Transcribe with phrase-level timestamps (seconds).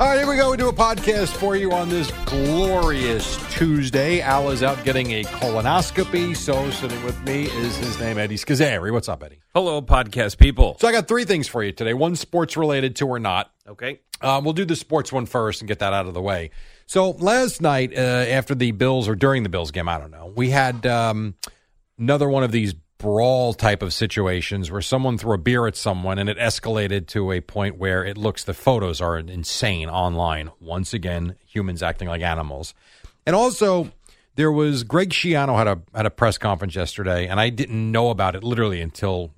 [0.00, 0.52] All right, here we go.
[0.52, 4.20] We do a podcast for you on this glorious Tuesday.
[4.20, 8.92] Al is out getting a colonoscopy, so sitting with me is his name, Eddie Scozzare.
[8.92, 9.40] What's up, Eddie?
[9.54, 10.76] Hello, podcast people.
[10.78, 11.94] So I got three things for you today.
[11.94, 13.50] One sports related, two or not.
[13.66, 13.98] Okay.
[14.20, 16.52] Um, we'll do the sports one first and get that out of the way.
[16.86, 20.32] So last night, uh, after the Bills or during the Bills game, I don't know,
[20.36, 21.34] we had um,
[21.98, 26.18] another one of these brawl type of situations where someone threw a beer at someone
[26.18, 30.50] and it escalated to a point where it looks the photos are insane online.
[30.60, 32.74] Once again, humans acting like animals.
[33.24, 33.92] And also,
[34.34, 38.10] there was Greg Schiano had a had a press conference yesterday, and I didn't know
[38.10, 39.32] about it literally until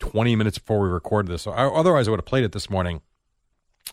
[0.00, 1.42] 20 minutes before we recorded this.
[1.42, 3.00] So I, otherwise, I would have played it this morning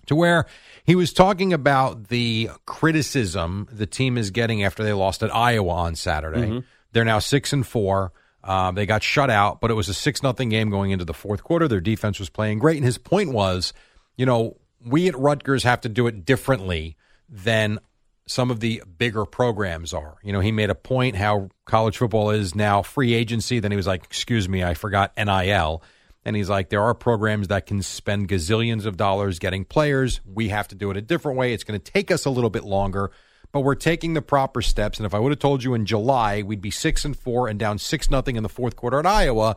[0.08, 0.46] to where
[0.84, 5.74] he was talking about the criticism the team is getting after they lost at Iowa
[5.74, 6.42] on Saturday.
[6.42, 6.60] Mm-hmm.
[6.92, 8.12] They're now six and four.
[8.46, 11.14] Um, they got shut out, but it was a six nothing game going into the
[11.14, 11.68] fourth quarter.
[11.68, 13.74] Their defense was playing great, and his point was,
[14.16, 16.96] you know, we at Rutgers have to do it differently
[17.28, 17.80] than
[18.28, 20.18] some of the bigger programs are.
[20.24, 23.60] You know, he made a point how college football is now free agency.
[23.60, 25.82] Then he was like, "Excuse me, I forgot NIL."
[26.26, 30.22] And he's like, there are programs that can spend gazillions of dollars getting players.
[30.26, 31.54] We have to do it a different way.
[31.54, 33.12] It's going to take us a little bit longer,
[33.56, 35.00] but we're taking the proper steps.
[35.00, 37.58] And if I would have told you in July we'd be six and four and
[37.58, 39.56] down six nothing in the fourth quarter at Iowa,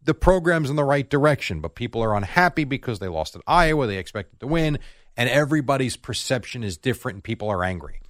[0.00, 1.60] the program's in the right direction.
[1.60, 3.88] But people are unhappy because they lost at Iowa.
[3.88, 4.78] They expected to win,
[5.16, 8.00] and everybody's perception is different, and people are angry.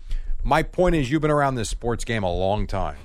[0.45, 2.99] My point is, you've been around this sports game a long time.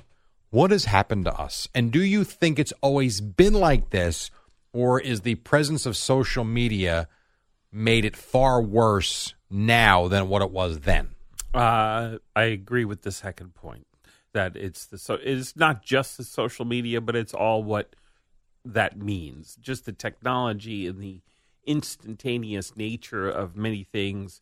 [0.50, 1.68] What has happened to us?
[1.74, 4.30] And do you think it's always been like this,
[4.74, 7.08] or is the presence of social media
[7.72, 11.13] made it far worse now than what it was then?
[11.54, 13.86] Uh, I agree with the second point
[14.32, 17.94] that it's the so it's not just the social media, but it's all what
[18.64, 19.56] that means.
[19.60, 21.20] Just the technology and the
[21.64, 24.40] instantaneous nature of many things.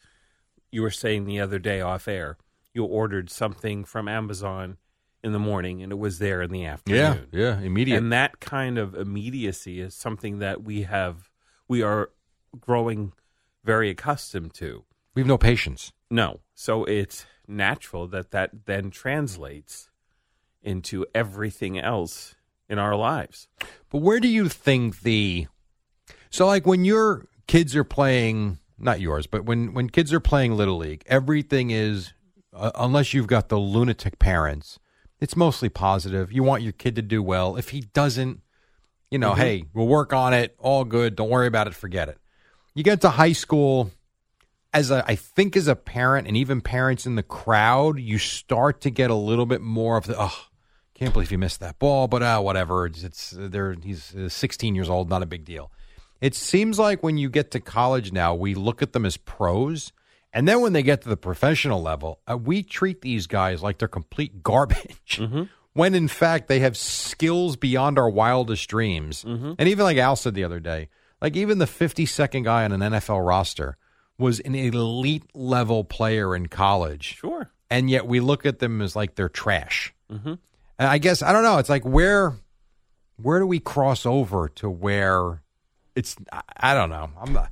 [0.70, 2.38] You were saying the other day off air,
[2.72, 4.78] you ordered something from Amazon
[5.22, 7.28] in the morning and it was there in the afternoon.
[7.30, 7.98] yeah, yeah, immediate.
[7.98, 11.30] And that kind of immediacy is something that we have
[11.68, 12.10] we are
[12.58, 13.12] growing
[13.64, 14.84] very accustomed to.
[15.14, 15.92] we have no patience.
[16.12, 16.40] No.
[16.54, 19.88] So it's natural that that then translates
[20.62, 22.34] into everything else
[22.68, 23.48] in our lives.
[23.90, 25.46] But where do you think the
[26.30, 30.54] so like when your kids are playing not yours, but when when kids are playing
[30.54, 32.12] little league, everything is
[32.54, 34.78] uh, unless you've got the lunatic parents,
[35.18, 36.30] it's mostly positive.
[36.30, 37.56] You want your kid to do well.
[37.56, 38.42] If he doesn't,
[39.10, 40.54] you know, hey, we'll work on it.
[40.58, 41.16] All good.
[41.16, 41.74] Don't worry about it.
[41.74, 42.18] Forget it.
[42.74, 43.90] You get to high school
[44.72, 48.80] as a, I think as a parent and even parents in the crowd, you start
[48.82, 50.46] to get a little bit more of the oh,
[50.94, 52.86] can't believe you missed that ball, but uh, whatever.
[52.86, 53.74] It's, it's there.
[53.82, 55.70] He's uh, 16 years old, not a big deal.
[56.20, 59.92] It seems like when you get to college now, we look at them as pros,
[60.32, 63.78] and then when they get to the professional level, uh, we treat these guys like
[63.78, 65.20] they're complete garbage.
[65.74, 69.24] When in fact they have skills beyond our wildest dreams.
[69.58, 70.90] And even like Al said the other day,
[71.22, 73.78] like even the 52nd guy on an NFL roster
[74.22, 77.50] was an elite level player in college Sure.
[77.68, 79.92] and yet we look at them as like they're trash.
[80.10, 80.34] Mm-hmm.
[80.78, 81.58] And I guess I don't know.
[81.58, 82.34] It's like where
[83.20, 85.42] where do we cross over to where
[85.94, 87.10] it's I, I don't know.
[87.20, 87.50] I'm not.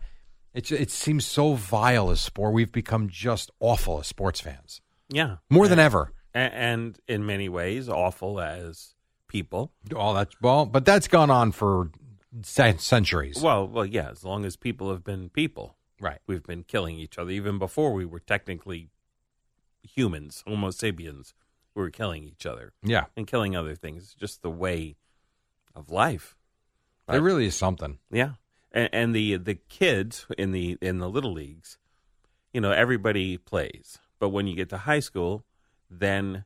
[0.55, 2.55] It it seems so vile as sport.
[2.55, 4.81] We've become just awful as sports fans,
[5.11, 6.13] Yeah, more than ever.
[6.35, 8.95] And in many ways, awful as
[9.29, 9.73] people.
[9.95, 11.91] All that's well, but that's gone on for
[12.43, 13.41] centuries.
[13.43, 14.11] Well, well, yeah.
[14.11, 16.19] As long as people have been people, right.
[16.27, 17.31] we've been killing each other.
[17.31, 18.91] Even before we were technically
[19.83, 21.35] humans, Homo sapiens,
[21.75, 23.07] we were killing each other Yeah.
[23.17, 24.03] and killing other things.
[24.03, 24.97] It's just the way
[25.75, 26.37] of life.
[27.09, 27.99] It really is something.
[28.13, 28.35] Yeah,
[28.71, 31.77] and, and the the kids in the in the little leagues,
[32.53, 35.45] you know, everybody plays, but when you get to high school,
[35.91, 36.45] then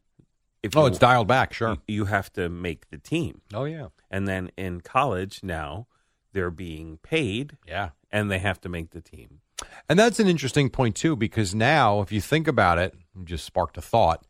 [0.62, 1.52] if Oh, you, it's dialed back.
[1.52, 1.72] Sure.
[1.86, 3.88] you, you have to make the team, Oh yeah.
[4.10, 5.86] and then in college now
[6.32, 7.90] they're being paid Yeah.
[8.10, 9.40] and they have to make the team.
[9.88, 12.94] And that's an interesting point too, because now, if you think about it,
[13.24, 14.24] just sparked a thought.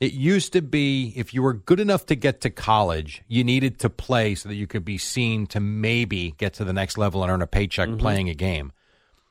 [0.00, 3.80] It used to be if you were good enough to get to college, you needed
[3.80, 7.22] to play so that you could be seen to maybe get to the next level
[7.22, 7.98] and earn a paycheck mm-hmm.
[7.98, 8.72] playing a game.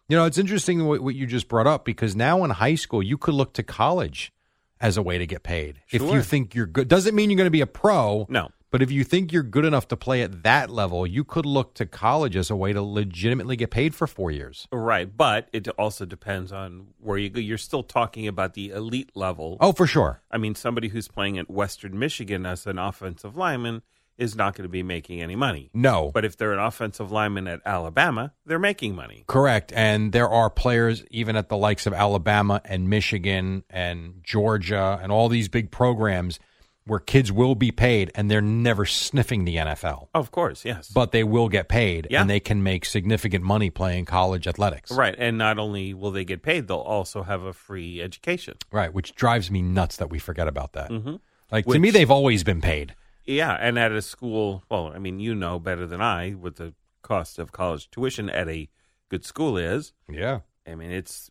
[0.09, 3.01] You know, it's interesting what, what you just brought up because now in high school,
[3.01, 4.33] you could look to college
[4.79, 5.81] as a way to get paid.
[5.89, 8.25] If you think you're good, doesn't mean you're going to be a pro.
[8.29, 8.49] No.
[8.69, 11.73] But if you think you're good enough to play at that level, you could look
[11.75, 14.67] to college as a way to legitimately get paid for four years.
[14.71, 17.39] Right, but it also depends on where you go.
[17.39, 19.57] You're still talking about the elite level.
[19.61, 20.21] Oh, for sure.
[20.29, 23.83] I mean, somebody who's playing at Western Michigan as an offensive lineman
[24.17, 25.69] is not going to be making any money.
[25.73, 26.11] No.
[26.13, 29.23] But if they're an offensive lineman at Alabama, they're making money.
[29.27, 29.71] Correct.
[29.73, 35.11] And there are players even at the likes of Alabama and Michigan and Georgia and
[35.11, 36.39] all these big programs
[36.87, 40.89] where kids will be paid and they're never sniffing the NFL, Of course, yes.
[40.89, 42.21] but they will get paid Yeah.
[42.21, 44.91] and they can make significant money playing college athletics.
[44.91, 48.55] right, and not only will they get paid, they'll also have a free education.
[48.71, 48.93] Right.
[48.93, 50.89] Which drives me nuts that we forget about that.
[50.89, 51.19] Mhm.
[51.51, 52.95] Like to me, they've always been paid.
[53.25, 56.73] Yeah, and at a school, well, I mean, you know better than I what the
[57.01, 58.69] cost of college tuition at a
[59.09, 59.93] good school is.
[60.09, 60.39] Yeah.
[60.65, 61.29] I mean, it's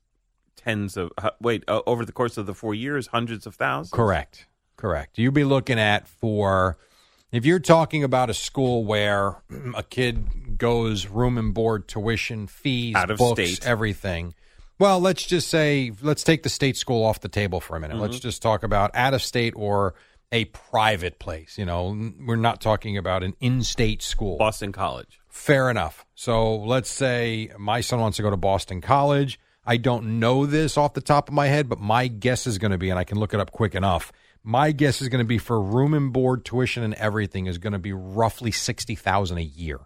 [0.56, 1.10] tens of
[1.40, 3.92] wait uh, over the course of the four years, hundreds of thousands.
[3.92, 4.46] Correct.
[4.76, 5.18] Correct.
[5.18, 6.76] You'd be looking at for
[7.32, 9.36] if you're talking about a school where
[9.74, 13.66] a kid goes room and board, tuition, fees, Out of books, state.
[13.66, 14.34] everything.
[14.78, 17.94] Well, let's just say let's take the state school off the table for a minute.
[17.94, 18.02] Mm-hmm.
[18.02, 19.94] Let's just talk about out of state or
[20.32, 21.56] a private place.
[21.56, 24.36] You know, we're not talking about an in-state school.
[24.36, 25.18] Boston College.
[25.28, 26.04] Fair enough.
[26.14, 29.38] So let's say my son wants to go to Boston College.
[29.64, 32.70] I don't know this off the top of my head, but my guess is going
[32.70, 34.12] to be, and I can look it up quick enough.
[34.48, 37.72] My guess is going to be for room and board, tuition, and everything is going
[37.72, 39.80] to be roughly sixty thousand a year,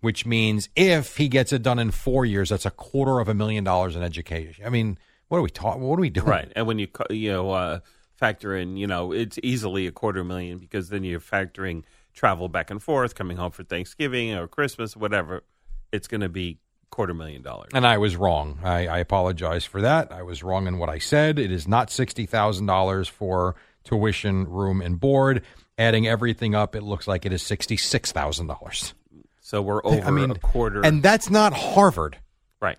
[0.00, 3.34] which means if he gets it done in four years, that's a quarter of a
[3.34, 4.66] million dollars in education.
[4.66, 4.98] I mean,
[5.28, 5.82] what are we talking?
[5.82, 6.26] What are we doing?
[6.26, 7.78] Right, and when you you know uh,
[8.14, 12.70] factor in, you know, it's easily a quarter million because then you're factoring travel back
[12.70, 15.44] and forth, coming home for Thanksgiving or Christmas, whatever.
[15.92, 16.58] It's going to be
[16.90, 17.70] quarter million dollars.
[17.72, 18.58] And I was wrong.
[18.62, 20.12] I, I apologize for that.
[20.12, 21.38] I was wrong in what I said.
[21.38, 25.42] It is not sixty thousand dollars for tuition, room, and board.
[25.76, 28.94] Adding everything up, it looks like it is sixty six thousand dollars.
[29.40, 30.80] So we're over I mean, a quarter.
[30.82, 32.16] and that's not Harvard,
[32.60, 32.78] right,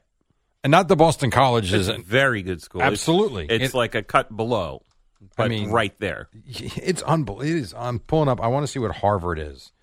[0.63, 1.65] and not the Boston College.
[1.73, 2.81] it's Is a very good school.
[2.81, 3.47] Absolutely.
[3.49, 4.81] it's, It- like a cut below,
[5.35, 6.29] but mean- right there.
[6.45, 7.57] it's unbelievable.
[7.57, 7.73] It is.
[7.77, 8.39] I'm pulling up.
[8.41, 9.73] I want to see what Harvard is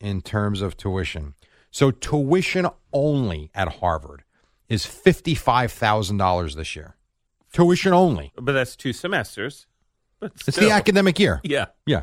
[0.00, 1.34] in terms of tuition.
[1.72, 4.22] So tuition only at Harvard
[4.68, 6.94] is fifty five thousand dollars this year.
[7.52, 8.32] Tuition only.
[8.40, 9.66] But that's two semesters.
[10.22, 11.40] It's the academic year.
[11.44, 12.02] Yeah, Yeah.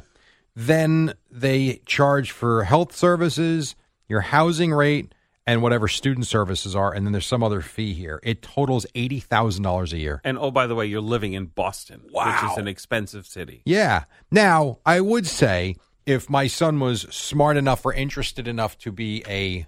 [0.55, 3.75] Then they charge for health services,
[4.07, 5.13] your housing rate,
[5.47, 8.19] and whatever student services are, and then there's some other fee here.
[8.23, 10.21] It totals eighty thousand dollars a year.
[10.23, 13.61] and oh, by the way, you're living in Boston, which is an expensive city.
[13.65, 14.03] Yeah.
[14.31, 19.23] Now, I would say if my son was smart enough or interested enough to be
[19.27, 19.65] a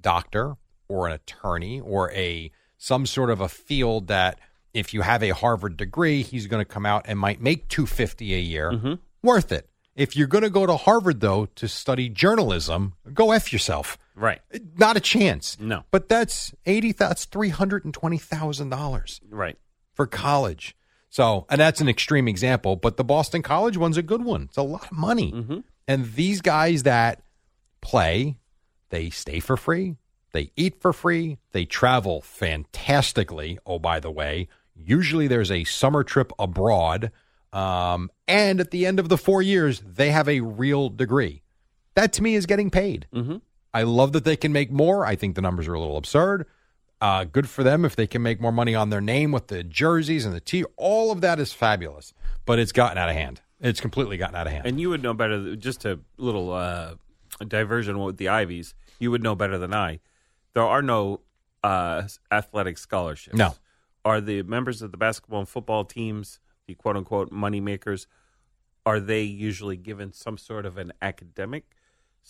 [0.00, 0.54] doctor
[0.88, 4.38] or an attorney or a some sort of a field that
[4.74, 8.34] if you have a Harvard degree, he's going to come out and might make 250
[8.34, 8.94] a year, mm-hmm.
[9.22, 9.68] worth it.
[9.94, 13.98] If you're going to go to Harvard though to study journalism, go F yourself.
[14.14, 14.40] Right,
[14.76, 15.58] Not a chance.
[15.58, 15.84] No.
[15.90, 19.58] But that's 80 that's $320,000 right.
[19.94, 20.76] for college.
[21.10, 24.44] So, and that's an extreme example, but the Boston College one's a good one.
[24.44, 25.32] It's a lot of money.
[25.32, 25.58] Mm-hmm.
[25.86, 27.22] And these guys that
[27.82, 28.36] play,
[28.88, 29.96] they stay for free,
[30.32, 33.58] they eat for free, they travel fantastically.
[33.66, 37.10] Oh, by the way, usually there's a summer trip abroad.
[37.52, 41.42] Um, and at the end of the four years, they have a real degree.
[41.94, 43.06] That to me is getting paid.
[43.14, 43.36] Mm-hmm.
[43.74, 45.04] I love that they can make more.
[45.04, 46.46] I think the numbers are a little absurd.
[47.00, 49.64] Uh, good for them if they can make more money on their name with the
[49.64, 50.64] jerseys and the tee.
[50.76, 52.14] All of that is fabulous,
[52.46, 53.40] but it's gotten out of hand.
[53.60, 54.66] It's completely gotten out of hand.
[54.66, 55.56] And you would know better.
[55.56, 56.94] Just a little uh,
[57.46, 58.74] diversion with the Ivies.
[58.98, 60.00] You would know better than I.
[60.54, 61.20] there are no
[61.64, 63.36] uh, athletic scholarships.
[63.36, 63.54] No.
[64.04, 68.06] Are the members of the basketball and football teams, the quote unquote money makers,
[68.84, 71.64] are they usually given some sort of an academic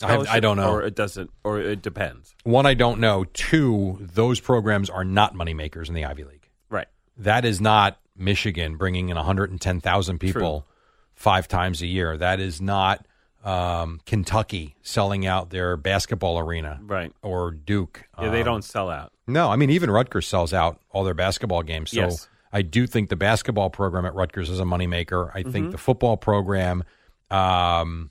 [0.02, 0.70] I- I don't know.
[0.70, 2.34] Or it doesn't, or it depends.
[2.44, 3.24] One, I don't know.
[3.34, 6.48] Two, those programs are not moneymakers in the Ivy League.
[6.70, 6.88] Right.
[7.18, 10.66] That is not Michigan bringing in 110,000 people
[11.14, 12.16] five times a year.
[12.16, 13.06] That is not
[13.44, 16.80] um, Kentucky selling out their basketball arena.
[16.82, 17.12] Right.
[17.22, 18.04] Or Duke.
[18.18, 19.11] Yeah, they Um, don't sell out.
[19.26, 21.90] No, I mean, even Rutgers sells out all their basketball games.
[21.92, 22.28] So Yes.
[22.52, 25.30] I do think the basketball program at Rutgers is a moneymaker.
[25.34, 25.50] I Mm-hmm.
[25.52, 26.84] think the football program,
[27.30, 28.10] um,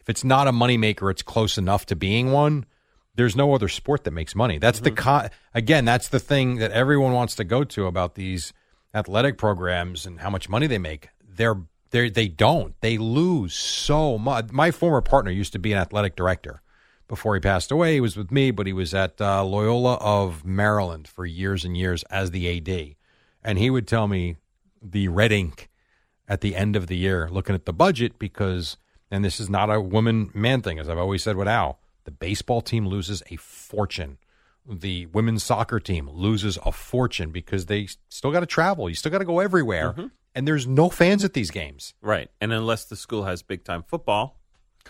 [0.00, 2.66] if it's not a moneymaker, it's close enough to being one.
[3.16, 4.58] There's no other sport that makes money.
[4.58, 5.26] That's the Mm-hmm.
[5.26, 8.52] co- again, that's the thing that everyone wants to go to about these
[8.94, 11.08] athletic programs and how much money they make.
[11.28, 11.56] They're
[11.90, 12.74] they they don't.
[12.82, 14.52] They lose so much.
[14.52, 16.62] My former partner used to be an athletic director
[17.10, 17.94] before he passed away.
[17.94, 21.76] He was with me, but he was at uh, Loyola of Maryland for years and
[21.76, 22.94] years as the AD.
[23.42, 24.36] And he would tell me
[24.80, 25.68] the red ink
[26.28, 28.76] at the end of the year looking at the budget because,
[29.10, 32.12] and this is not a woman man thing, as I've always said with Al, the
[32.12, 34.18] baseball team loses a fortune.
[34.64, 38.88] The women's soccer team loses a fortune because they still got to travel.
[38.88, 39.96] You still got to go everywhere.
[40.32, 41.92] And there's no fans at these games.
[42.00, 42.30] Right.
[42.40, 44.39] And unless the school has big time football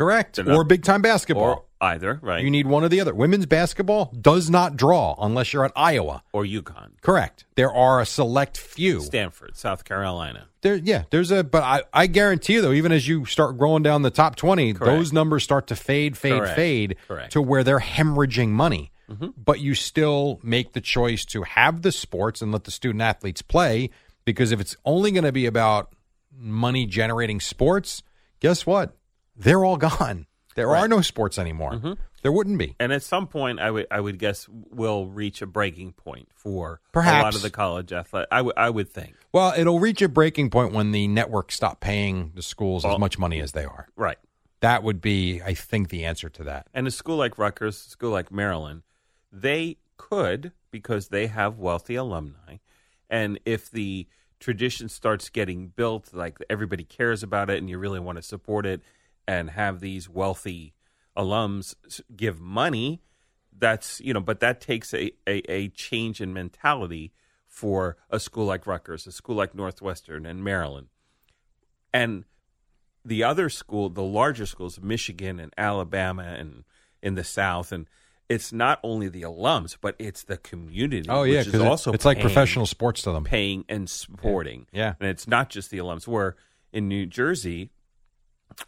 [0.00, 0.38] Correct.
[0.38, 1.45] Or big time basketball.
[1.45, 2.42] or either, right?
[2.42, 3.14] You need one or the other.
[3.14, 6.23] Women's basketball does not draw unless you're at Iowa.
[6.33, 7.45] or UConn, Correct.
[7.54, 9.00] There are a select few.
[9.00, 10.47] Stanford, South Carolina.
[10.62, 13.83] There, yeah, there's a, but I, I guarantee you though, even as you start growing
[13.83, 14.87] down the top 20, Correct.
[14.90, 16.57] those numbers start to fade, fade, Correct.
[16.57, 17.33] fade Correct.
[17.35, 17.40] Mm-hmm.
[17.40, 18.92] to where they're hemorrhaging money.
[19.37, 23.42] But you still make the choice to have the sports and let the student athletes
[23.42, 23.90] play
[24.25, 25.92] because if it's only going to be about
[26.33, 28.02] money generating sports,
[28.38, 28.97] guess what?
[29.40, 30.26] They're all gone.
[30.56, 30.82] There are Right.
[30.82, 30.90] Mm-hmm.
[30.90, 31.97] no sports anymore.
[32.23, 32.75] There wouldn't be.
[32.78, 36.80] And at some point, I would I would guess we'll reach a breaking point for
[36.92, 37.20] Perhaps.
[37.20, 38.28] a lot of the college athletic.
[38.30, 39.14] I would think.
[39.32, 43.18] Well, it'll reach a breaking point when the networks stop paying the schools as much
[43.18, 43.88] money as they are.
[43.97, 44.18] Right.
[44.61, 46.66] That would be, I think, the answer to that.
[46.75, 48.82] And a school like Rutgers, a school like Maryland,
[49.32, 52.56] they could because they have wealthy alumni,
[53.09, 54.06] and if the
[54.38, 58.66] tradition starts getting built, like everybody cares about it, and you really want to support
[58.66, 58.82] it,
[59.30, 60.75] and have these wealthy
[61.16, 61.76] alums
[62.16, 63.00] give money,
[63.56, 67.12] that's you know, but that takes a, a, a change in mentality
[67.46, 70.88] for a school like Rutgers, a school like Northwestern and Maryland,
[71.94, 72.25] and
[73.04, 76.64] the other school, the larger schools, Michigan and Alabama and
[77.00, 77.87] in the South, and
[78.28, 81.08] it's not only the alums, but it's the community.
[81.08, 83.22] Oh yeah, which is because also it's like professional sports to them.
[83.22, 84.66] paying and supporting.
[84.72, 84.94] Yeah.
[84.99, 86.08] and it's not just the alums.
[86.08, 86.34] Where
[86.72, 87.70] in New Jersey,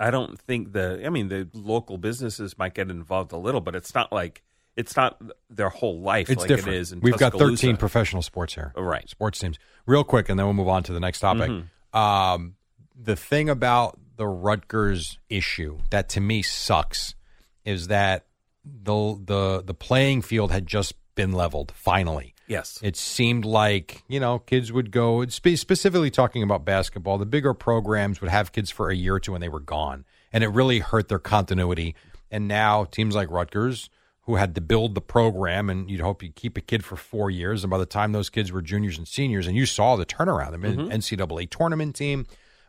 [0.01, 1.03] I don't think the.
[1.05, 4.43] I mean, the local businesses might get involved a little, but it's not like
[4.77, 5.21] it's not
[5.51, 6.77] their whole life It's like different.
[6.77, 8.73] it is in We've got 13 professional sports here.
[8.77, 9.09] Right.
[9.09, 9.59] Sports teams.
[9.87, 11.51] Real quick, and then we'll move on to the next topic.
[11.51, 11.99] Mm-hmm.
[11.99, 12.55] Um,
[12.99, 17.15] the thing about the Rutgers issue that to me sucks
[17.65, 18.27] is that
[18.65, 22.35] the the the playing field had just been leveled finally.
[22.53, 22.79] Yes.
[22.83, 27.55] It seemed like, you know, kids would go, spe- specifically talking about basketball, the bigger
[27.55, 30.05] programs would have kids for a year or two and they were gone.
[30.35, 31.95] And it really hurt their continuity.
[32.31, 33.89] And now teams like Rutgers,
[34.25, 37.31] who had to build the program, and you'd hope you keep a kid for four
[37.31, 37.65] years.
[37.65, 40.53] And by the time those kids were juniors and seniors, and you saw the turnaround,
[40.53, 42.27] I mean, NCAA tournament team,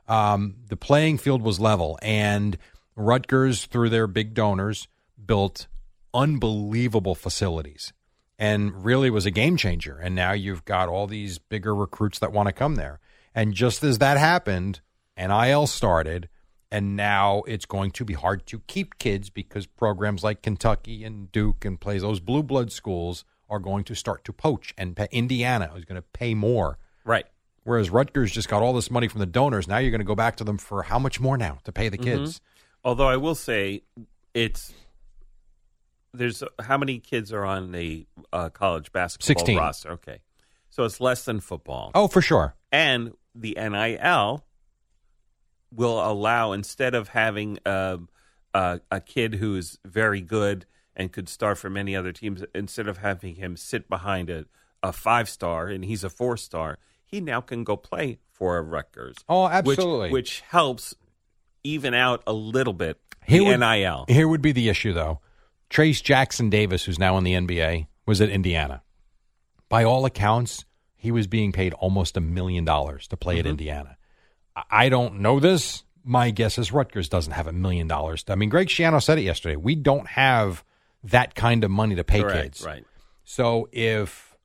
[0.08, 2.00] um, the playing field was level.
[2.02, 2.58] And
[2.96, 4.88] Rutgers, through their big donors,
[5.24, 5.68] built
[6.14, 7.94] unbelievable facilities
[8.44, 9.98] and really was a game changer.
[9.98, 13.00] And now you've got all these bigger recruits that want to come there.
[13.34, 14.82] And just as that happened,
[15.18, 16.28] NIL started,
[16.70, 21.32] and now it's going to be hard to keep kids because programs like Kentucky and
[21.32, 25.72] Duke and plays those blue blood schools are going to start to poach, and Indiana
[25.78, 26.78] is going to pay more.
[27.06, 27.26] right.
[27.64, 29.70] Whereas Rutgers just got all this money from the donors.
[29.70, 31.88] Now you're going to go back to them for how much more now to pay
[31.88, 32.24] the mm-hmm.
[32.26, 32.42] kids?
[32.84, 33.84] Although I will say,
[34.34, 34.74] it's
[36.14, 39.58] there's how many kids are on the uh, college basketball 16.
[39.58, 39.92] roster?
[39.94, 40.20] Okay,
[40.70, 41.92] so it's less than football.
[41.96, 42.56] Oh, for sure.
[42.72, 44.46] and the NIL
[45.72, 48.00] will allow instead of having a,
[48.54, 50.66] a, a kid who is very good
[50.96, 54.46] and could start for many other teams, instead of having him sit behind a,
[54.84, 58.62] a five star and he's a four star, he now can go play for a
[58.62, 59.16] Rutgers.
[59.28, 60.12] Oh, which- absolutely.
[60.12, 60.94] Which, helps
[61.64, 64.06] even out a little bit Here the would- NIL.
[64.08, 65.22] Here would be the issue, though.
[65.74, 68.84] Trayce Jackson Davis, who's now in the NBA, was at Indiana.
[69.70, 70.66] By all accounts,
[70.96, 73.98] he was being paid almost a million dollars to play at Indiana.
[74.70, 75.84] I- don't know this.
[76.06, 78.24] My guess is Rutgers doesn't have a million dollars.
[78.28, 79.56] I mean, Greg Schiano said it yesterday.
[79.56, 80.64] We don't have
[81.06, 82.64] that kind of money to pay Correct, kids.
[82.64, 82.86] right.
[83.24, 84.36] So if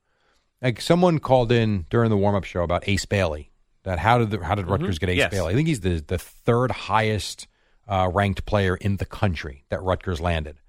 [0.61, 3.51] like someone called in during the warm up show about Ace Bailey,
[3.83, 5.31] that how did the, how did Rutgers get Ace Yes.
[5.31, 5.53] Bailey?
[5.53, 7.47] I think he's the the third highest
[7.87, 10.59] uh, ranked player in the country that Rutgers landed.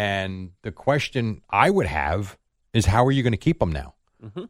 [0.00, 2.38] And the question I would have
[2.72, 3.94] is how are you going to keep him now?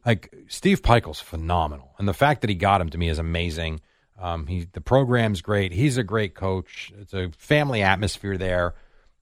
[0.06, 3.80] Like Steve Pikiell's phenomenal, and the fact that he got him to me is amazing.
[4.16, 5.72] Um, he the program's great.
[5.72, 6.92] He's a great coach.
[7.00, 8.74] It's a family atmosphere there.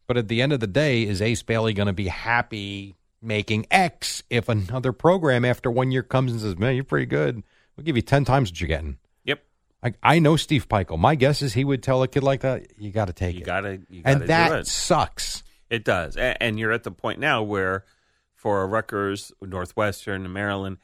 [0.06, 3.66] But at the end of the day, is Ace Bailey going to be happy making
[3.70, 7.42] X if another program after one year comes and says, "Man, you're pretty good.
[7.76, 9.42] We'll give you ten times what you're getting." Yep.
[9.82, 10.98] I, I know Steve Peichel.
[10.98, 13.42] My guess is he would tell a kid like that, "You got to take You
[13.42, 14.66] it," gotta, you gotta and that do it.
[14.66, 15.42] sucks.
[15.70, 17.84] It does, and you're at the point now where,
[18.34, 20.78] for Rutgers, Northwestern, Maryland,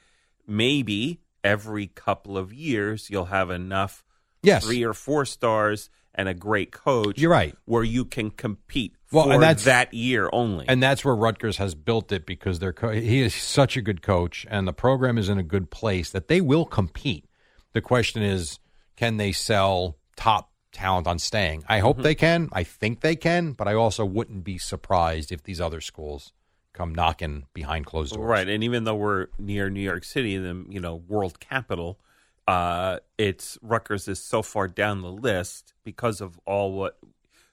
[0.47, 4.05] maybe every couple of years you'll have enough
[4.43, 4.64] Yes.
[4.64, 7.19] three or four stars and a great coach.
[7.19, 7.55] You're right.
[7.64, 10.67] where you can compete Well, for and that's- that year only.
[10.69, 14.03] And that's where Rutgers has built it because they're co- he is such a good
[14.03, 17.26] coach and the program is in a good place that they will compete.
[17.73, 18.59] The question is,
[18.97, 21.64] can they sell top talent on staying?
[21.69, 22.50] I hope they can.
[22.52, 26.33] I think they can, but I also wouldn't be surprised if these other schools
[26.75, 28.26] come knocking behind closed doors.
[28.26, 31.99] Right, and even though we're near New York City, the you know world capital,
[32.47, 36.99] uh, it's Rutgers is so far down the list because of all what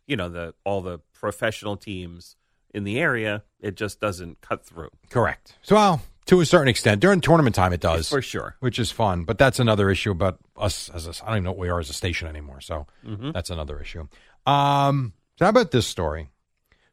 [0.06, 2.36] you know the all the professional teams
[2.74, 3.44] in the area.
[3.62, 5.56] It just doesn't cut through Correct.
[5.62, 6.02] So, well,
[6.32, 8.56] to a certain extent, during tournament time, it does for sure.
[8.62, 9.26] which is fun.
[9.26, 11.82] But that's another issue about us as a, I don't even know what we are
[11.82, 12.62] as a station anymore.
[12.62, 14.08] So that's another issue.
[14.46, 16.30] Um, so how about this story?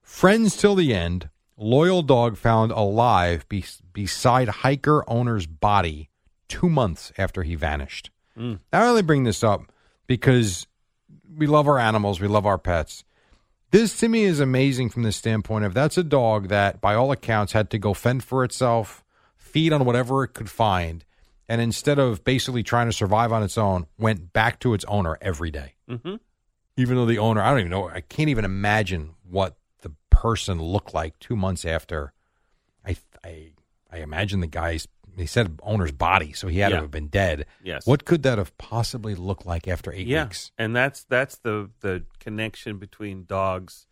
[0.02, 1.30] Friends till the end.
[1.57, 6.11] Loyal dog found alive be- beside hiker owner's body
[6.49, 8.11] two months after he vanished.
[8.37, 8.59] Mm.
[8.73, 9.71] I only bring this up
[10.09, 10.66] because
[11.33, 13.04] we love our animals, we love our pets.
[13.71, 17.12] This to me is amazing from the standpoint of that's a dog that, by all
[17.12, 19.04] accounts, had to go fend for itself,
[19.48, 21.04] feed on whatever it could find,
[21.48, 25.16] and instead of basically trying to survive on its own, went back to its owner
[25.20, 25.74] every day.
[25.88, 26.16] hmm
[26.76, 30.61] Even though the owner, I don't even know, I can't even imagine what the person
[30.62, 32.12] looked like two months after.
[32.84, 33.52] I I
[33.90, 34.87] I imagine the guy's.
[35.16, 36.76] He said owner's body, so he had Yeah.
[36.76, 37.46] to have been dead.
[37.64, 37.87] Yes.
[37.88, 40.52] What could that have possibly looked like after eight yeah, weeks?
[40.56, 43.87] and that's that's the the connection between dogs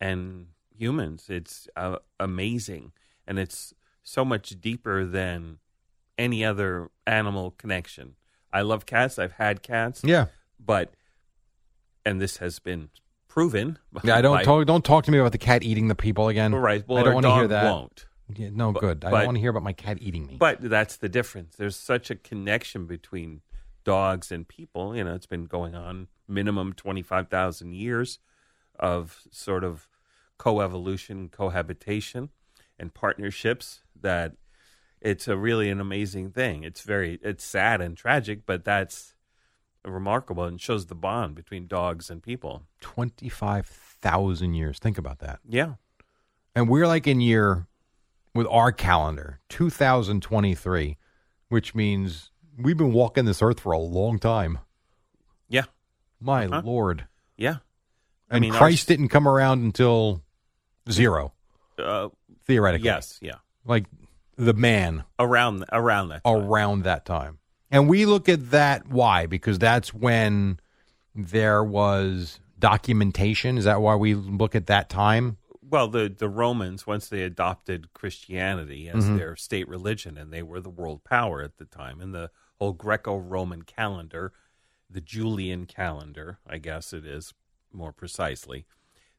[0.00, 1.26] and humans.
[1.30, 2.92] It's uh, amazing,
[3.26, 5.58] and it's so much deeper than
[6.18, 8.14] any other animal connection.
[8.52, 9.18] I love cats.
[9.18, 10.02] I've had cats.
[10.04, 10.26] Yeah.
[10.64, 10.94] but
[12.04, 12.90] and this has been
[13.28, 13.78] proven.
[14.02, 14.66] Yeah, I don't by- talk.
[14.66, 16.54] Don't talk to me about the cat eating the people again.
[16.54, 16.84] Right.
[16.86, 17.64] Well, I don't want to hear that.
[17.64, 18.06] Won't.
[18.34, 19.04] Yeah, no, But- good.
[19.04, 20.36] I but- don't want to hear about my cat eating me.
[20.36, 21.54] But that's the difference.
[21.56, 23.42] There's such a connection between
[23.84, 24.96] dogs and people.
[24.96, 28.18] You know, it's been going on minimum 25,000 years
[28.78, 29.88] of sort of
[30.38, 32.30] coevolution, cohabitation,
[32.78, 34.34] and partnerships that
[35.00, 36.62] it's a really an amazing thing.
[36.64, 39.14] It's very, it's sad and tragic, but that's
[39.84, 42.62] remarkable and shows the bond between dogs and people.
[42.80, 44.78] Twenty-five thousand years.
[44.78, 45.40] Think about that.
[45.48, 45.74] Yeah.
[46.54, 47.66] And we're like in year
[48.34, 50.98] with our calendar, 2023,
[51.48, 54.58] which means we've been walking this earth for a long time.
[55.48, 55.64] Yeah.
[56.20, 56.62] My Uh-huh.
[56.64, 57.06] lord.
[57.36, 57.56] Yeah.
[58.30, 60.22] I And mean, our- Christ didn't come around until
[60.90, 61.32] zero,
[61.78, 62.08] Uh,
[62.46, 62.86] theoretically.
[62.86, 63.18] yes.
[63.20, 63.36] Yeah.
[63.64, 63.86] Like
[64.36, 66.24] the man Around, around that.
[66.24, 66.36] time.
[66.36, 67.38] around that time.
[67.70, 69.26] And we look at that why?
[69.26, 70.58] Because that's when
[71.14, 73.58] there was documentation.
[73.58, 75.36] Is that why we look at that time?
[75.62, 79.16] Well, the the Romans once they adopted Christianity as Mhm.
[79.16, 82.72] their state religion, and they were the world power at the time, and the whole
[82.72, 84.32] Greco-Roman calendar,
[84.90, 87.32] the Julian calendar, I guess it is
[87.72, 88.66] more precisely,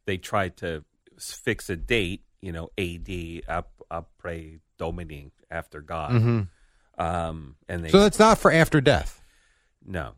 [0.05, 0.85] they tried to
[1.17, 3.43] fix a date, you know, A.D.
[3.47, 6.47] up apre Domini after God,
[6.97, 9.21] um, and they So that's not for after death.
[9.85, 10.13] no,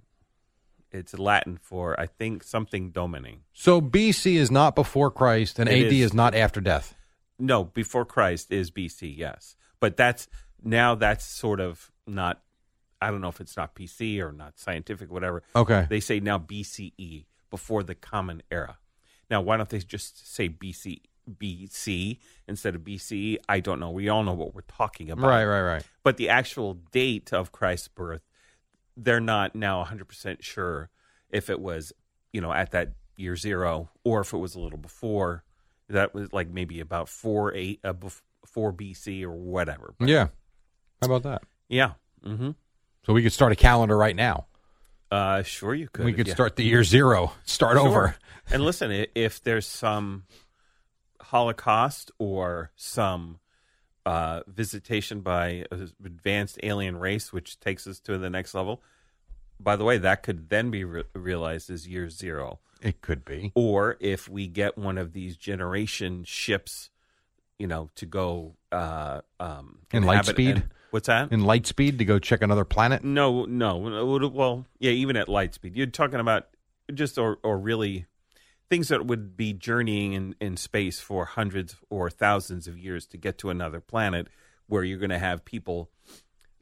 [0.91, 3.41] it's Latin for I think something Domini.
[3.53, 6.05] So BC is not before Christ and It AD is.
[6.07, 6.13] is.
[6.13, 6.95] not after death.
[7.37, 9.55] No, before Christ is BC, yes.
[9.79, 10.27] But that's
[10.63, 12.41] now that's sort of not
[13.01, 15.43] I don't know if it's not PC or not scientific, whatever.
[15.55, 15.85] Okay.
[15.89, 18.77] They say now BCE, before the common era.
[19.29, 23.37] Now why don't they just say BC BC instead of BCE?
[23.49, 23.89] I don't know.
[23.91, 25.27] We all know what we're talking about.
[25.29, 25.83] Right, right, right.
[26.03, 28.21] But the actual date of Christ's birth,
[28.97, 30.89] they're not now 100% sure
[31.29, 31.91] if it was,
[32.33, 35.43] you know, at that year zero or if it was a little before.
[35.89, 39.93] That was like maybe about 4 8 uh, bef- 4 BC or whatever.
[39.99, 40.27] But Yeah.
[41.01, 41.43] How about that?
[41.69, 41.91] yeah.
[42.23, 42.51] hmm
[43.05, 44.47] So we could start a calendar right now.
[45.11, 46.03] Uh, sure, you could.
[46.05, 47.87] we could you- start the year zero, start Sure.
[47.87, 48.15] over.
[48.49, 50.23] and listen, if there's some
[51.29, 53.39] Holocaust or some
[54.05, 58.81] uh, visitation by an advanced alien race, which takes us to the next level.
[59.59, 62.59] By the way, that could then be re- realized as year zero.
[62.81, 63.51] It could be.
[63.55, 66.89] Or if we get one of these generation ships,
[67.57, 70.57] you know, to go uh, um, In light speed?
[70.57, 71.31] and- what's that?
[71.31, 73.03] In light speed to go check another planet?
[73.03, 73.77] No, no.
[74.31, 75.75] Well, yeah, even at light speed.
[75.75, 76.47] You're talking about
[76.93, 78.05] just or or really
[78.69, 83.17] things that would be journeying in, in space for hundreds or thousands of years to
[83.17, 84.27] get to another planet
[84.67, 85.89] where you're going to have people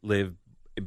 [0.02, 0.36] live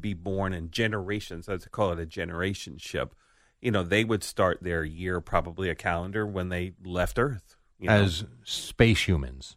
[0.00, 3.14] be born in generations let's call it a generation ship
[3.60, 7.88] you know they would start their year probably a calendar when they left earth you
[7.88, 8.04] know?
[8.04, 9.56] As space humans,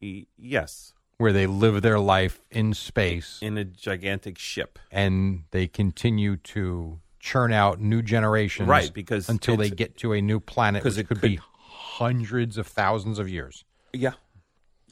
[0.00, 0.92] Y- yes.
[1.16, 3.38] Where they live their life in space.
[3.42, 4.78] In a gigantic ship.
[4.90, 8.68] And they continue to churn out new generations.
[8.68, 12.58] Right, because until they get to a new planet, because it could, could- be hundreds
[12.58, 13.64] of thousands of years.
[13.92, 14.12] yeah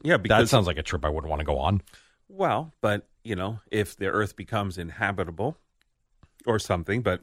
[0.03, 1.83] yeah That sounds like a trip I wouldn't want to go on.
[2.29, 5.57] Well, but you know, if the Earth becomes inhabitable
[6.47, 7.23] or something, but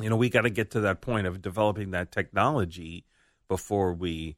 [0.00, 3.04] you know, we got to get to that point of developing that technology
[3.48, 4.36] before we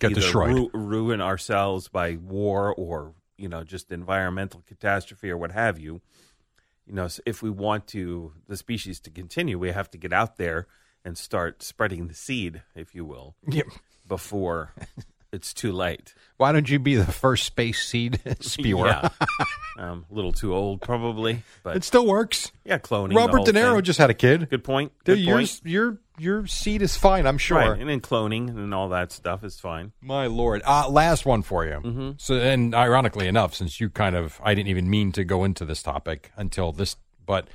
[0.00, 0.52] Get destroyed.
[0.54, 6.00] ru- ruin ourselves by war or you know just environmental catastrophe or what have you.
[6.86, 10.36] You know, if we want to the species to continue, we have to get out
[10.36, 10.66] there
[11.04, 13.66] and start spreading the seed, if you will, Yep.
[14.08, 14.72] before
[15.34, 16.14] it's too late.
[16.36, 18.86] Why don't you be the first space seed spewer?
[18.86, 19.08] Yeah.
[19.78, 22.50] um, a little too old, probably, but It still works.
[22.64, 23.14] yeah, cloning.
[23.14, 23.82] Robert De Niro thing.
[23.82, 24.48] just had a kid.
[24.50, 24.92] Good point.
[25.04, 27.58] Dude, Good your, your your seed is fine, I'm sure.
[27.58, 29.92] Right, and then cloning and all that stuff is fine.
[30.00, 30.62] My lord.
[30.64, 31.80] Uh, last one for you.
[31.82, 32.10] Mm-hmm.
[32.18, 35.64] So, and ironically enough, since you kind of, I didn't even mean to go into
[35.64, 37.48] this topic until this, but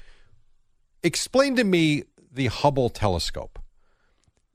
[1.04, 3.59] explain to me the Hubble telescope.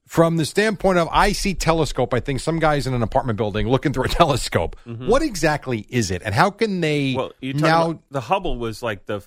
[0.07, 3.67] From the standpoint of, I see telescope, I think some guys in an apartment building
[3.69, 4.77] looking through a telescope.
[4.85, 7.17] What exactly is it, and how can they Mm-hmm.
[7.17, 8.01] Well, now?
[8.11, 9.23] the Hubble was like the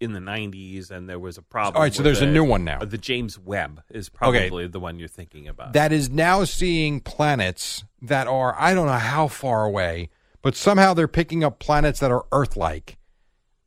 [0.00, 1.76] in the '90s, and there was a problem.
[1.76, 2.80] All right, so there's a new one now.
[2.80, 5.72] The James Webb is probably the one you're thinking about.
[5.72, 10.10] that is now seeing planets that are I don't know how far away,
[10.42, 12.98] but somehow they're picking up planets that are Earth-like.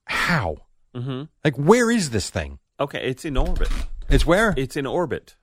[0.05, 0.57] How?
[0.93, 2.59] hmm Like, where is this thing?
[2.79, 3.69] Okay, it's in orbit.
[4.09, 4.53] It's where?
[4.57, 5.35] It's in orbit.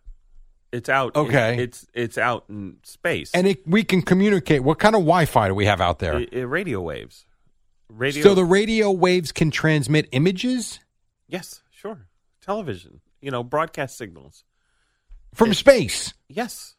[0.73, 1.15] It's out.
[1.17, 1.59] Okay.
[1.63, 3.31] it's it's out in space.
[3.35, 4.63] and it, we can communicate.
[4.65, 6.15] What kind of Wi-Fi do we have out there?
[6.17, 7.27] I- I- radio waves.
[7.91, 8.23] Radio.
[8.23, 10.81] so the radio waves can transmit images
[11.29, 12.07] yes, sure.
[12.41, 13.01] Television.
[13.21, 14.45] You know, broadcast signals.
[15.35, 16.15] from space.
[16.29, 16.75] Yes.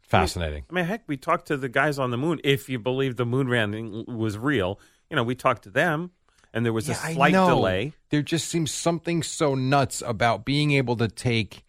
[0.00, 0.64] Fascinating.
[0.70, 2.40] I mean, heck, we talked to the guys on the moon.
[2.42, 6.10] If you believe the moon landing was real, you know, we talked to them,
[6.52, 7.92] and there was Yeah, a I slight delay.
[8.10, 11.62] There just seems something so nuts about being able to take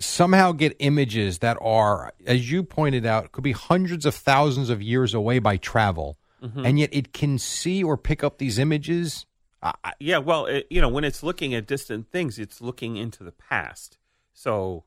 [0.00, 4.82] somehow get images that are, as you pointed out, could be hundreds of thousands of
[4.82, 6.64] years away by travel, Mm-hmm.
[6.64, 9.26] and yet it can see or pick up these images.
[9.62, 13.22] I, Yeah, well, it, you know, when it's looking at distant things, it's looking into
[13.22, 13.98] the past.
[14.32, 14.84] So,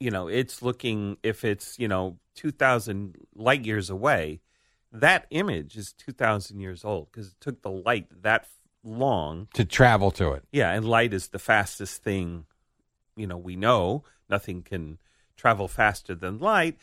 [0.00, 4.40] you know, it's looking if it's you know two thousand light years away.
[4.90, 8.48] That image is two thousand years old because it took the light that
[8.82, 10.42] long to travel to it.
[10.50, 12.46] Yeah, and light is the fastest thing,
[13.16, 14.02] you know, we know.
[14.28, 14.98] Nothing can
[15.36, 16.76] travel faster than light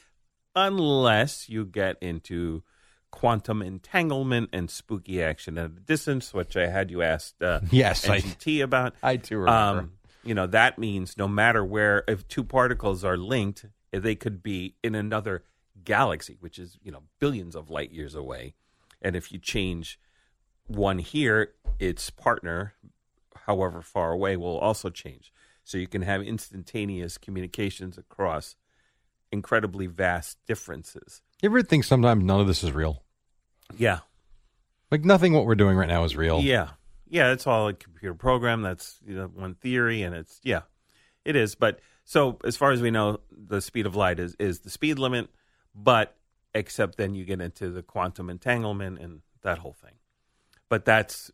[0.55, 2.63] unless you get into
[3.12, 8.08] quantum entanglement and spooky action at a distance, which I had you asked uh, Yes,
[8.10, 8.95] I- about.
[9.03, 9.79] I do remember.
[9.79, 9.91] Um,
[10.23, 14.75] you know, that means no matter where, if two particles are linked, they could be
[14.84, 15.43] in another
[15.84, 18.55] galaxy, which is, you know, billions of light years away.
[19.01, 19.99] And if you change
[20.67, 22.73] one here, its partner,
[23.45, 25.31] however far away, will also change.
[25.65, 28.56] So you can have instantaneous communications across
[29.32, 31.21] incredibly vast differences.
[31.41, 33.04] You ever think sometimes none of this is real?
[33.78, 33.99] Yeah.
[34.91, 36.39] Like nothing what we're doing right now is real.
[36.39, 36.69] Yeah.
[37.08, 38.62] Yeah, it's all a computer program.
[38.62, 40.62] That's you know, one theory, and it's yeah,
[41.23, 41.56] it is.
[41.56, 44.97] But so as far as we know, the speed of light is is the speed
[44.97, 45.30] limit,
[45.75, 46.17] but
[46.54, 49.93] except then you get into the quantum entanglement and that whole thing.
[50.67, 51.32] But that's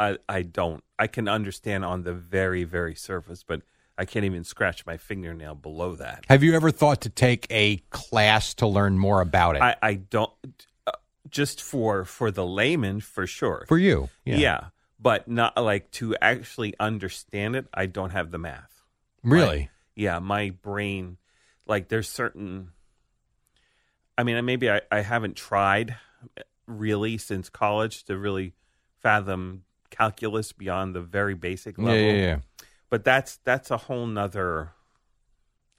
[0.00, 3.62] I I don't I can understand on the very very surface, but
[3.98, 6.24] I can't even scratch my fingernail below that.
[6.28, 9.62] Have you ever thought to take a class to learn more about it?
[9.62, 10.32] I I don't
[10.86, 10.92] uh,
[11.28, 13.66] just for for the layman for sure.
[13.68, 14.60] For you, Yeah.
[15.02, 18.82] But not like to actually understand it, I don't have the math.
[19.22, 19.60] Really?
[19.60, 21.16] Like, yeah, my brain,
[21.66, 22.72] like there's certain,
[24.18, 25.96] I mean, maybe I, I haven't tried
[26.66, 28.52] really since college to really
[28.98, 32.00] fathom calculus beyond the very basic yeah, level.
[32.02, 32.36] yeah, yeah.
[32.88, 34.72] But that's, that's a whole nother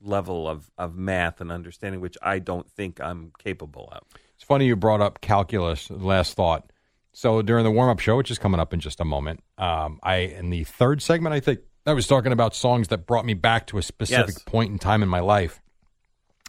[0.01, 4.03] level of, of math and understanding, which I don't think I'm capable of.
[4.35, 5.89] It's funny you brought up calculus.
[5.89, 6.71] Last thought.
[7.13, 9.99] So during the warm up show, which is coming up in just a moment, um,
[10.01, 13.33] I in the third segment, I think I was talking about songs that brought me
[13.33, 14.43] back to a specific Yes.
[14.43, 15.61] point in time in my life,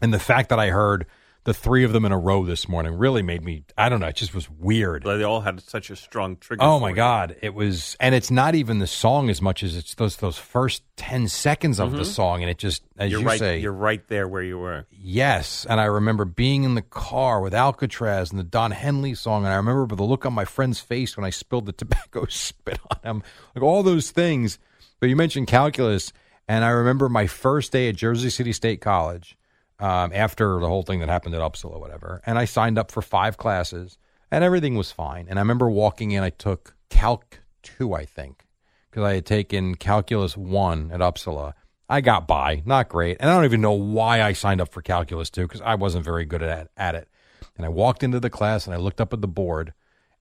[0.00, 1.06] and the fact that I heard
[1.44, 3.64] the three of them in a row this morning really made me.
[3.76, 4.06] I don't know.
[4.06, 5.02] It just was weird.
[5.02, 6.62] They all had such a strong trigger.
[6.62, 6.94] Oh my you.
[6.94, 10.38] god, it was, and it's not even the song as much as it's those those
[10.38, 13.10] first ten seconds of the song, and it just, as Mm-hmm.
[13.10, 13.38] You're you right.
[13.38, 14.86] say, You're right there where you were.
[14.90, 19.44] Yes, and I remember being in the car with Alcatraz and the Don Henley song,
[19.44, 22.78] and I remember the look on my friend's face when I spilled the tobacco spit
[22.90, 23.22] on him,
[23.54, 24.58] like all those things.
[25.00, 26.12] But you mentioned calculus,
[26.46, 29.36] and I remember my first day at Jersey City State College
[29.82, 33.02] um, after the whole thing that happened at Upsala, whatever, and I signed up for
[33.02, 33.98] five classes,
[34.30, 35.26] and everything was fine.
[35.28, 38.46] And I remember walking in, I took Calc two, I think,
[38.88, 41.54] because I had taken Calculus one at Upsala.
[41.88, 44.82] I got by, not great, and I don't even know why I signed up for
[44.82, 47.08] Calculus two because I wasn't very good at at it.
[47.56, 49.74] And I walked into the class and I looked up at the board,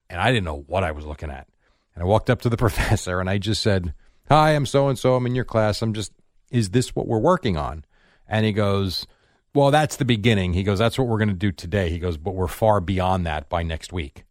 [0.09, 1.47] and I didn't know what I was looking at.
[1.93, 3.93] And I walked up to the professor and I just said,
[4.27, 5.13] "Hi, I'm so and so.
[5.13, 5.83] I'm in your class.
[5.83, 6.13] I'm just,
[6.49, 7.85] is this what we're working on?"
[8.27, 9.05] And he goes,
[9.53, 12.17] "Well, that's the beginning." He goes, "That's what we're going to do today." He goes,
[12.17, 14.25] "But we're far beyond that by next week."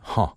[0.00, 0.32] Huh.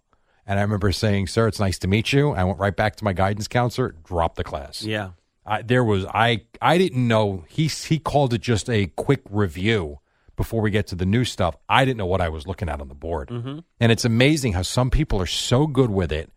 [0.45, 3.03] And I remember saying, "Sir, it's nice to meet you." I went right back to
[3.03, 4.83] my guidance counselor, dropped the class.
[4.83, 5.11] Yeah.
[5.45, 9.99] I, there was I I didn't know he he called it just a quick review
[10.35, 11.55] before we get to the new stuff.
[11.67, 13.59] I didn't know what I was looking at on the board, mm-hmm.
[13.79, 16.31] and it's amazing how some people are so good with it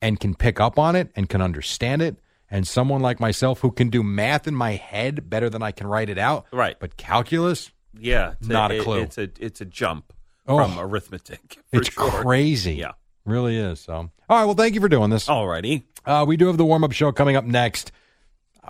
[0.00, 2.16] and can pick up on it and can understand it,
[2.50, 5.86] and someone like myself who can do math in my head better than I can
[5.86, 6.46] write it out.
[6.52, 6.76] Right.
[6.80, 8.32] but calculus, Yeah.
[8.40, 9.00] It's Not a it- clue.
[9.02, 10.12] It's a it's a jump
[10.46, 10.56] Oh.
[10.58, 11.58] from arithmetic.
[11.72, 12.10] it's sure.
[12.10, 12.74] crazy.
[12.74, 12.92] Yeah.
[13.26, 13.80] really is.
[13.80, 14.44] So, all right.
[14.46, 15.26] Well, thank you for doing this.
[15.26, 15.82] Alrighty.
[16.06, 17.92] Uh, we do have the warm up show coming up next.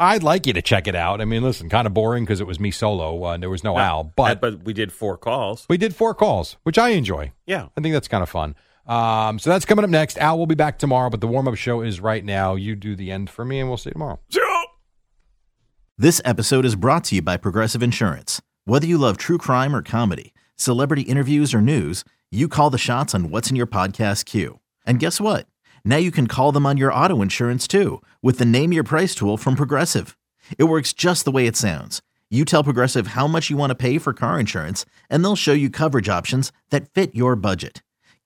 [0.01, 1.21] I'd like you to check it out.
[1.21, 3.23] I mean, listen, kind of boring because it was me solo.
[3.25, 5.67] Uh, there was no Al, but but we did four calls.
[5.69, 7.33] we did four calls, which I enjoy.
[7.47, 7.67] Yeah.
[7.77, 8.55] I think that's kind of fun.
[8.89, 10.19] Um, so that's coming up next.
[10.19, 12.55] Al will be back tomorrow, but the warm up show is right now.
[12.55, 14.19] You do the end for me, and we'll see you tomorrow.
[15.99, 18.41] This episode is brought to you by Progressive Insurance.
[18.65, 23.15] Whether you love true crime or comedy, celebrity interviews or news, you call the shots
[23.15, 24.61] on what's in your podcast queue.
[24.87, 25.47] And guess what?
[25.85, 29.15] Now you can call them on your auto insurance too with the Name Your Price
[29.15, 30.17] tool from Progressive.
[30.57, 32.01] It works just the way it sounds.
[32.31, 35.53] You tell Progressive how much you want to pay for car insurance, and they'll show
[35.53, 37.83] you coverage options that fit your budget.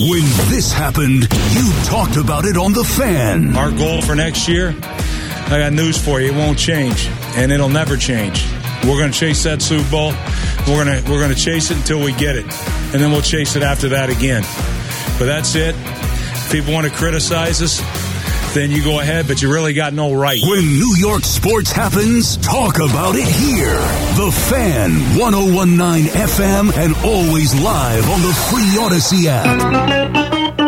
[0.00, 3.54] When this happened, you talked about it on The Fan.
[3.54, 6.32] Our goal for next year, I got news for you.
[6.32, 8.42] It won't change, and it'll never change.
[8.84, 10.12] We're going to chase that Super Bowl.
[10.66, 12.44] We're going to we're going to chase it until we get it,
[12.92, 14.42] and then we'll chase it after that again.
[15.18, 15.76] But that's it.
[16.50, 17.80] People want to criticize us,
[18.54, 19.26] then you go ahead.
[19.28, 20.40] But you really got no right.
[20.42, 23.78] When New York sports happens, talk about it here.
[24.16, 30.62] The Fan, 1019 FM, and always live on the free Audacy app.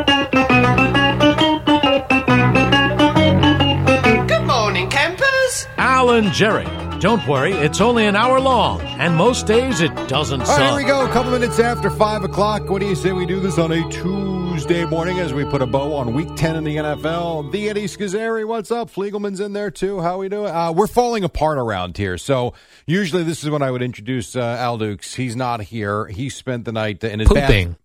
[4.28, 5.66] Good morning, campers.
[5.76, 6.66] Alan Jerry.
[7.00, 10.58] Don't worry, it's only an hour long, and most days it doesn't All suck.
[10.58, 11.04] right, here we go.
[11.04, 12.70] A couple minutes after 5 o'clock.
[12.70, 15.66] What do you say we do this on a Tuesday morning as we put a
[15.66, 17.50] bow on week 10 in the NFL?
[17.50, 18.88] The Eddie Scozzare, what's up?
[18.88, 20.00] Fliegelman's in there too.
[20.00, 20.54] How we doing?
[20.54, 22.16] Uh, we're falling apart around here.
[22.18, 22.54] So
[22.86, 25.14] usually this is when I would introduce uh, Al Dukes.
[25.14, 26.06] He's not here.
[26.06, 27.76] He spent the night in his Pooping.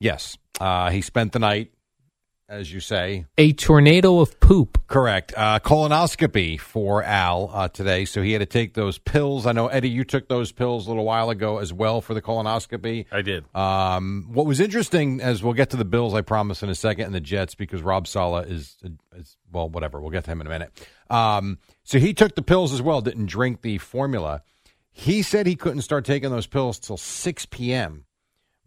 [0.00, 0.38] Yes.
[0.58, 1.72] Uh, he spent the night
[2.48, 3.26] as you say.
[3.36, 4.86] A tornado of poop.
[4.86, 5.34] Correct.
[5.36, 8.04] Uh, colonoscopy for Al uh, today.
[8.06, 9.46] So he had to take those pills.
[9.46, 12.22] I know, Eddie, you took those pills a little while ago as well for the
[12.22, 13.06] colonoscopy.
[13.12, 13.44] I did.
[13.54, 17.06] Um, what was interesting, as we'll get to the Bills, I promise, in a second,
[17.06, 18.76] and the Jets, because Rob Sala is,
[19.14, 20.00] is well, whatever.
[20.00, 20.72] We'll get to him in a minute.
[21.10, 24.42] Um, so he took the pills as well, didn't drink the formula.
[24.90, 28.04] He said he couldn't start taking those pills till 6 p.m.,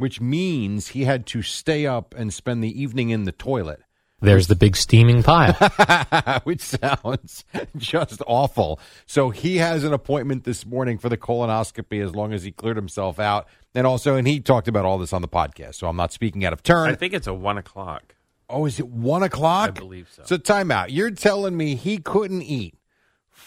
[0.02, 3.82] which means he had to stay up and spend the evening in the toilet.
[4.20, 5.54] There's the big steaming pile.
[6.44, 7.44] which sounds
[7.78, 8.80] just awful.
[9.06, 12.78] So he has an appointment this morning for the colonoscopy as long as he cleared
[12.78, 13.48] himself out.
[13.74, 16.46] And also, and he talked about all this on the podcast, so I'm not speaking
[16.46, 16.90] out of turn.
[16.90, 18.16] I think it's a one o'clock.
[18.50, 19.70] Oh, is it one o'clock?
[19.70, 20.24] I believe so.
[20.26, 20.88] So timeout.
[20.90, 22.76] You're telling me he couldn't eat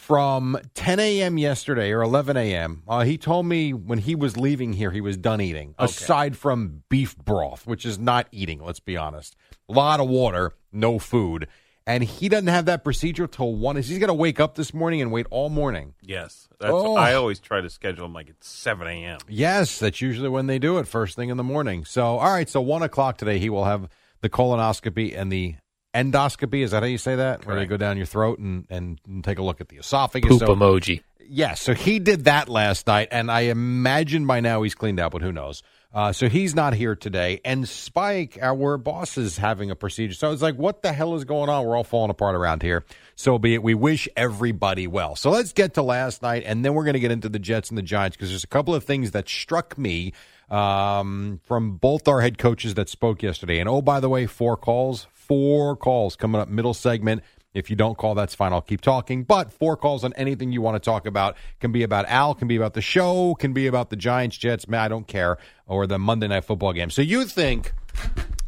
[0.04, 1.38] from 10 a.m.
[1.38, 2.82] yesterday or 11 a.m.
[2.86, 5.86] Uh, he told me when he was leaving here, he was done eating, Okay.
[5.86, 9.34] aside from beef broth, which is not eating, let's be honest.
[9.68, 11.48] A lot of water, no food.
[11.86, 13.78] And he doesn't have that procedure till 1.
[13.78, 15.94] Is he's going to wake up this morning and wait all morning.
[16.02, 16.72] Yes, that's.
[16.72, 16.96] Oh.
[16.96, 19.18] I always try to schedule them like at seven a.m.
[19.28, 21.84] Yes, that's usually when they do it, first thing in the morning.
[21.84, 23.88] So, all right, so 1 o'clock today, he will have
[24.22, 25.56] the colonoscopy and the
[25.94, 26.62] endoscopy.
[26.62, 27.46] Is that how you say that?
[27.46, 30.28] Where they go down your throat and, and, and take a look at the esophagus.
[30.28, 31.02] Poop So- emoji.
[31.26, 35.10] Yes, so he did that last night, and I imagine by now he's cleaned out,
[35.12, 35.62] but who knows?
[35.94, 40.12] Uh, so he's not here today, and Spike, our boss, is having a procedure.
[40.12, 41.64] So it's like, what the hell is going on?
[41.64, 42.84] We're all falling apart around here.
[43.16, 43.62] So be it.
[43.62, 45.16] We wish everybody well.
[45.16, 47.70] So let's get to last night, and then we're going to get into the Jets
[47.70, 50.12] and the Giants because there's a couple of things that struck me
[50.50, 53.60] um, from both our head coaches that spoke yesterday.
[53.60, 57.22] And oh, by the way, four calls, four calls coming up middle segment.
[57.54, 58.52] If you don't call, that's fine.
[58.52, 59.22] I'll keep talking.
[59.22, 62.48] But four calls on anything you want to talk about can be about Al, can
[62.48, 64.66] be about the show, can be about the Giants, Jets.
[64.66, 66.90] Man, I don't care, or the Monday Night Football game.
[66.90, 67.72] So you think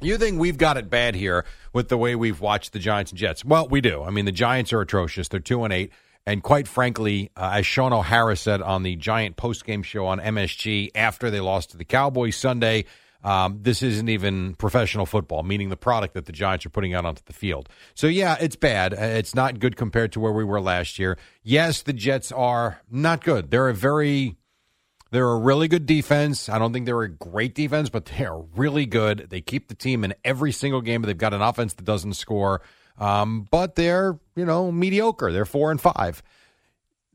[0.01, 3.19] you think we've got it bad here with the way we've watched the Giants and
[3.19, 3.45] Jets?
[3.45, 4.03] Well, we do.
[4.03, 5.29] I mean, the Giants are atrocious.
[5.29, 5.93] They're two and eight.
[6.29, 10.91] And quite frankly, uh, as Shaun O'Hara said on the Giant postgame show on MSG
[10.97, 12.87] after they lost to the Cowboys Sunday,
[13.27, 17.05] um, this isn't even professional football, meaning the product that the Giants are putting out
[17.05, 17.69] onto the field.
[17.97, 18.95] So, yeah, it's bad.
[18.95, 21.19] Uh, It's not good compared to where we were last year.
[21.43, 23.51] Yes, the Jets are not good.
[23.51, 24.37] They're a very
[25.11, 26.49] they're a really good defense.
[26.49, 29.27] I don't think they're a great defense, but they're really good.
[29.29, 31.03] They keep the team in every single game.
[31.03, 32.63] They've got an offense that doesn't score,
[32.97, 35.33] um, but they're you know mediocre.
[35.33, 36.23] They're four and five.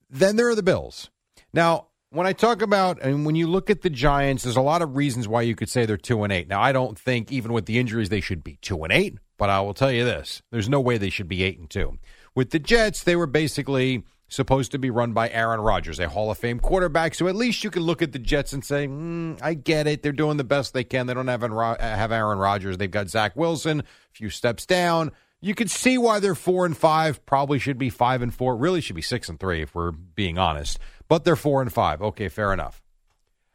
[0.10, 1.10] Then there are the Bills.
[1.54, 4.82] Now, when I talk about and when you look at the Giants, there's a lot
[4.82, 6.48] of reasons why you could say they're two and eight.
[6.48, 9.50] Now, I don't think even with the injuries they should be two and eight, but
[9.50, 11.98] I will tell you this: there's no way they should be eight and two.
[12.36, 16.32] With the Jets, they were basically supposed to be run by Aaron Rodgers, a Hall
[16.32, 17.16] of Fame quarterback.
[17.16, 20.04] So at least you can look at the Jets and say, mm, I get it.
[20.04, 21.08] They're doing the best they can.
[21.08, 22.78] They don't have have Aaron Rodgers.
[22.78, 25.12] They've got Zach Wilson, a few steps down.
[25.44, 27.26] You can see why they're four and five.
[27.26, 28.56] Probably should be five and four.
[28.56, 30.78] Really should be six and three if we're being honest.
[31.12, 32.02] But they're four and five.
[32.02, 32.82] Okay, fair enough.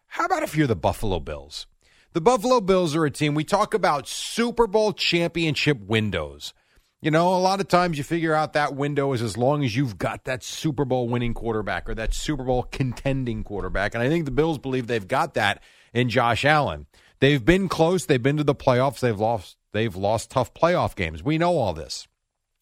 [0.09, 1.66] How about if you're the Buffalo Bills?
[2.12, 6.53] The Buffalo Bills are a team we talk about Super Bowl championship windows.
[7.01, 9.75] You know, a lot of times you figure out that window is as long as
[9.75, 13.95] you've got that Super Bowl winning quarterback or that Super Bowl contending quarterback.
[13.95, 15.62] And I think the Bills believe they've got that
[15.95, 16.85] in Josh Allen.
[17.21, 21.25] They've been close, they've been to the playoffs, they've lost they've lost tough playoff games.
[21.25, 22.07] We know all this.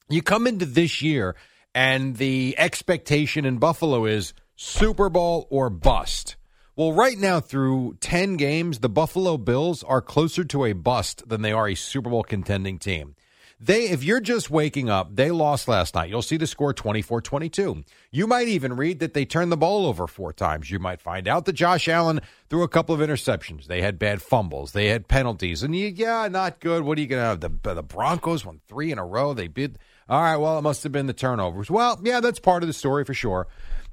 [0.08, 1.34] You come into this year
[1.74, 6.36] and the expectation in Buffalo is Super Bowl or bust.
[6.76, 11.42] Well, right now, through 10 games, the Buffalo Bills are closer to a bust than
[11.42, 13.14] they are a Super Bowl contending team.
[13.60, 16.10] They, if you're just waking up, they lost last night.
[16.10, 17.84] You'll see the score 24 22.
[18.10, 20.70] You might even read that they turned the ball over four times.
[20.70, 23.66] You might find out that Josh Allen threw a couple of interceptions.
[23.66, 24.72] They had bad fumbles.
[24.72, 25.62] They had penalties.
[25.62, 26.82] And you, yeah, not good.
[26.82, 27.40] What are you going to have?
[27.40, 29.32] The, the Broncos won three in a row.
[29.32, 29.78] They bid.
[30.08, 31.70] All right, well, it must have been the turnovers.
[31.70, 33.46] Well, yeah, that's part of the story for sure.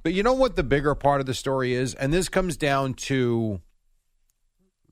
[0.03, 1.93] But you know what the bigger part of the story is?
[1.93, 3.61] And this comes down to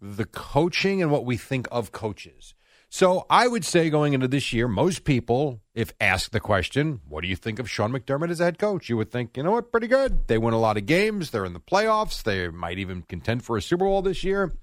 [0.01, 2.53] the coaching and what we think of coaches.
[2.91, 7.21] So I would say going into this year, most people, if asked the question, what
[7.21, 8.89] do you think of Sean McDermott as a head coach?
[8.89, 10.27] You would think, you know what, pretty good.
[10.27, 11.29] They win a lot of games.
[11.29, 12.23] They're in the playoffs.
[12.23, 14.55] They might even contend for a Super Bowl this year.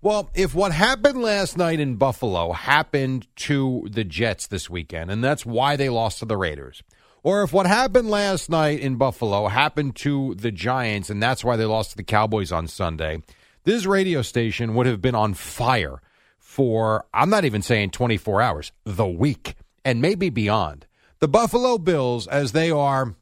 [0.00, 5.22] Well, if what happened last night in Buffalo happened to the Jets this weekend, and
[5.22, 6.82] that's why they lost to the Raiders,
[7.22, 11.56] or if what happened last night in Buffalo happened to the Giants, and that's why
[11.56, 13.22] they lost to the Cowboys on Sunday,
[13.64, 16.00] this radio station would have been on fire
[16.38, 19.54] for, I'm not even saying 24 hours, the week,
[19.84, 20.86] and maybe beyond.
[21.20, 23.14] The Buffalo Bills, as they are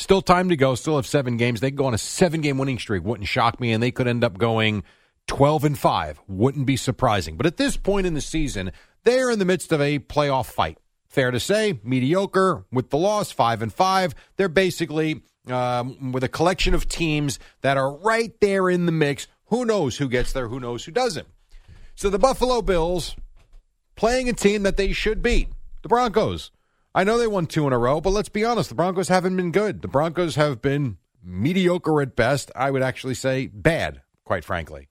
[0.00, 0.74] Still time to go.
[0.76, 1.60] Still have seven games.
[1.60, 3.04] They could go on a seven game winning streak.
[3.04, 3.72] Wouldn't shock me.
[3.72, 4.82] And they could end up going
[5.26, 6.22] 12 and 5.
[6.26, 7.36] Wouldn't be surprising.
[7.36, 8.72] But at this point in the season,
[9.04, 10.78] they are in the midst of a playoff fight.
[11.10, 14.14] Fair to say, mediocre with the loss, five and five.
[14.36, 19.26] They're basically um, with a collection of teams that are right there in the mix.
[19.46, 20.46] Who knows who gets there?
[20.46, 21.26] Who knows who doesn't?
[21.96, 23.16] So the Buffalo Bills
[23.96, 25.48] playing a team that they should beat,
[25.82, 26.52] the Broncos.
[26.94, 29.36] I know they won two in a row, but let's be honest, the Broncos haven't
[29.36, 29.82] been good.
[29.82, 32.52] The Broncos have been mediocre at best.
[32.54, 34.88] I would actually say bad, quite frankly.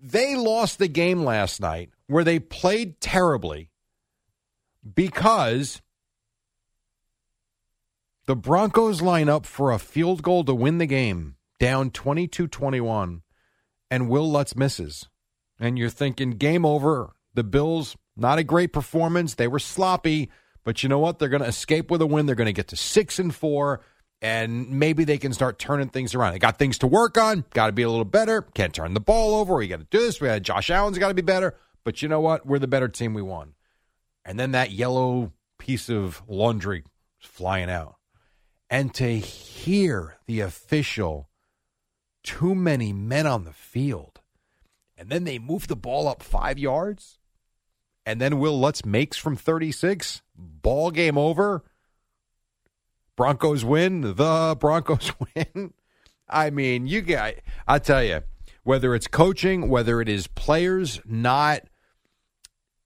[0.00, 3.69] They lost the game last night where they played terribly
[4.94, 5.82] because
[8.26, 13.22] the Broncos line up for a field goal to win the game, down 22 21,
[13.90, 15.08] and Wil Lutz misses.
[15.58, 17.12] And you're thinking, game over.
[17.34, 19.34] The Bills, not a great performance.
[19.34, 20.30] They were sloppy,
[20.64, 21.18] but you know what?
[21.18, 22.26] They're going to escape with a win.
[22.26, 23.82] They're going to get to six and four,
[24.22, 26.32] and maybe they can start turning things around.
[26.32, 27.44] They got things to work on.
[27.52, 28.42] Got to be a little better.
[28.42, 29.62] Can't turn the ball over.
[29.62, 30.20] You got to do this.
[30.20, 31.56] We had Josh Allen's got to be better.
[31.84, 32.46] But you know what?
[32.46, 33.14] We're the better team.
[33.14, 33.54] We won.
[34.24, 36.84] And then that yellow piece of laundry
[37.18, 37.96] flying out.
[38.68, 41.28] And to hear the official,
[42.22, 44.20] too many men on the field,
[44.96, 47.18] and then they move the ball up five yards,
[48.06, 51.64] and then Wil Lutz makes from 36, ball game over.
[53.16, 54.14] Broncos win.
[54.14, 55.74] The Broncos win.
[56.28, 57.34] I mean, you got,
[57.66, 58.22] I tell you,
[58.62, 61.62] whether it's coaching, whether it is players not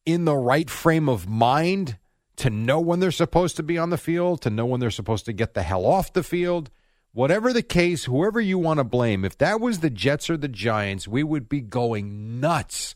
[0.07, 1.99] in the right frame of mind
[2.37, 5.25] to know when they're supposed to be on the field, to know when they're supposed
[5.27, 6.71] to get the hell off the field.
[7.13, 10.49] Whatever the case, whoever you want to blame, if that was the Jets or the
[10.49, 12.95] Giants, we would be going nuts.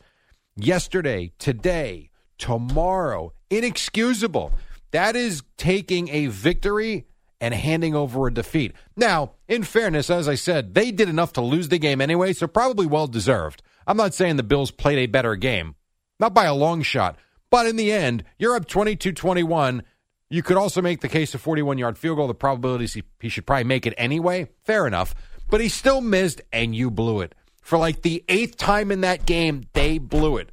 [0.57, 4.53] Yesterday, today, tomorrow, inexcusable.
[4.91, 7.07] That is taking a victory
[7.41, 8.73] and handing over a defeat.
[8.97, 12.49] Now, in fairness, as I said, they did enough to lose the game anyway, so
[12.49, 13.63] probably well deserved.
[13.87, 15.77] I'm not saying the Bills played a better game,
[16.19, 17.17] not by a long shot.
[17.51, 19.83] But in the end, you're up 22 21.
[20.31, 22.27] You could also make the case of 41 yard field goal.
[22.27, 24.49] The probability is he, he should probably make it anyway.
[24.65, 25.15] Fair enough.
[25.51, 27.35] But he still missed, and you blew it.
[27.63, 30.51] For like the eighth time in that game, they blew it.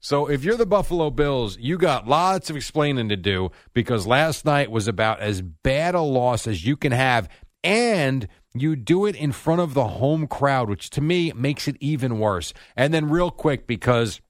[0.00, 4.44] So if you're the Buffalo Bills, you got lots of explaining to do because last
[4.44, 7.28] night was about as bad a loss as you can have.
[7.62, 11.76] And you do it in front of the home crowd, which to me makes it
[11.80, 12.52] even worse.
[12.76, 14.20] And then, real quick, because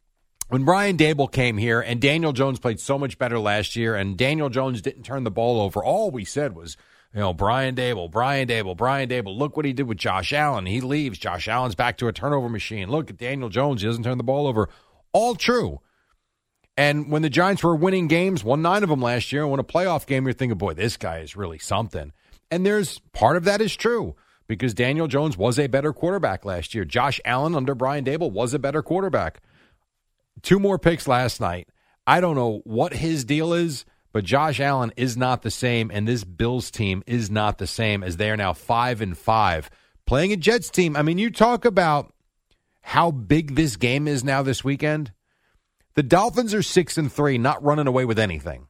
[0.54, 4.16] when Brian Daboll came here and Daniel Jones played so much better last year, and
[4.16, 6.76] Daniel Jones didn't turn the ball over, all we said was,
[7.12, 9.36] you know, Brian Daboll, Brian Daboll, Brian Daboll.
[9.36, 10.66] Look what he did with Josh Allen.
[10.66, 11.18] He leaves.
[11.18, 12.88] Josh Allen's back to a turnover machine.
[12.88, 13.82] Look at Daniel Jones.
[13.82, 14.68] He doesn't turn the ball over.
[15.12, 15.80] All true.
[16.76, 19.58] And when the Giants were winning games, won nine of them last year, and won
[19.58, 22.12] a playoff game, you're thinking, boy, this guy is really something.
[22.52, 24.14] And there's part of that is true
[24.46, 26.84] because Daniel Jones was a better quarterback last year.
[26.84, 29.40] Josh Allen under Brian Daboll was a better quarterback.
[30.42, 31.68] Two more picks last night.
[32.06, 36.06] I don't know what his deal is, but Josh Allen is not the same, and
[36.06, 39.70] this Bills team is not the same as they are now five and five.
[40.06, 40.96] Playing a Jets team.
[40.96, 42.12] I mean, you talk about
[42.82, 45.12] how big this game is now this weekend.
[45.94, 48.66] The Dolphins are six and three, not running away with anything.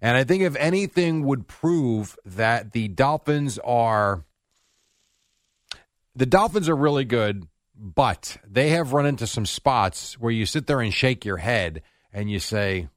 [0.00, 4.24] And I think if anything would prove that the Dolphins are
[6.14, 7.46] the Dolphins are really good,
[7.82, 11.82] but they have run into some spots where you sit there and shake your head
[12.12, 12.88] and you say,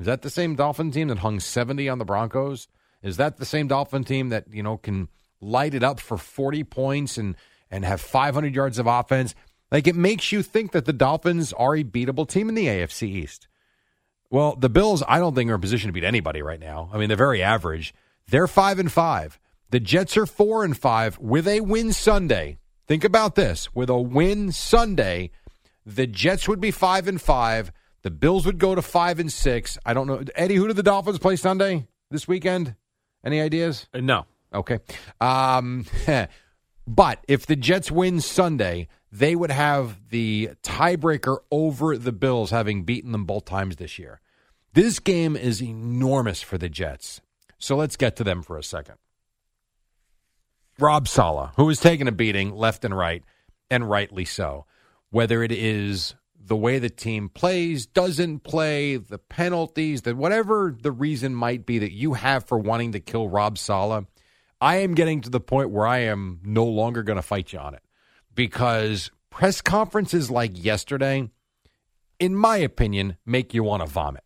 [0.00, 2.66] is that the same Dolphin team that hung 70 on the Broncos?
[3.04, 5.08] Is that the same Dolphin team that, you know, can
[5.40, 7.36] light it up for 40 points and
[7.70, 9.36] and have 500 yards of offense?
[9.70, 13.04] Like it makes you think that the Dolphins are a beatable team in the AFC
[13.04, 13.46] East.
[14.28, 16.90] Well, the Bills, I don't think are in position to beat anybody right now.
[16.92, 17.94] I mean, they're very average.
[18.26, 19.38] They're five and five.
[19.70, 22.58] The Jets are four and five with a win Sunday.
[22.86, 25.30] Think about this: with a win Sunday,
[25.86, 27.72] the Jets would be five and five.
[28.02, 29.78] The Bills would go to five and six.
[29.86, 30.56] I don't know, Eddie.
[30.56, 32.74] Who do the Dolphins play Sunday this weekend?
[33.24, 33.86] Any ideas?
[33.94, 34.26] Uh, no.
[34.52, 34.80] Okay.
[35.20, 35.86] Um,
[36.86, 42.82] but if the Jets win Sunday, they would have the tiebreaker over the Bills, having
[42.84, 44.20] beaten them both times this year.
[44.74, 47.20] This game is enormous for the Jets.
[47.58, 48.96] So let's get to them for a second.
[50.78, 53.22] Rob Saleh, who is taking a beating left and right,
[53.70, 54.66] and rightly so.
[55.10, 56.14] Whether it is
[56.44, 61.78] the way the team plays, doesn't play, the penalties, that whatever the reason might be
[61.78, 64.06] that you have for wanting to kill Rob Saleh,
[64.60, 67.58] I am getting to the point where I am no longer going to fight you
[67.58, 67.82] on it
[68.34, 71.28] because press conferences like yesterday,
[72.18, 74.24] in my opinion, make you want to vomit.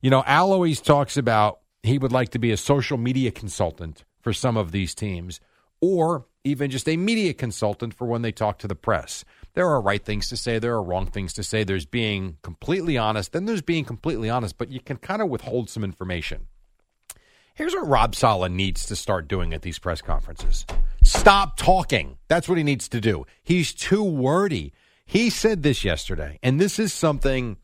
[0.00, 4.04] You know, Al always talks about he would like to be a social media consultant
[4.20, 5.40] for some of these teams
[5.82, 9.24] or even just a media consultant for when they talk to the press.
[9.54, 11.62] There are right things to say, there are wrong things to say.
[11.62, 15.68] There's being completely honest, then there's being completely honest, but you can kind of withhold
[15.68, 16.46] some information.
[17.54, 20.64] Here's what Rob Saleh needs to start doing at these press conferences
[21.04, 22.16] stop talking.
[22.28, 23.26] That's what he needs to do.
[23.42, 24.72] He's too wordy.
[25.04, 27.58] He said this yesterday, and this is something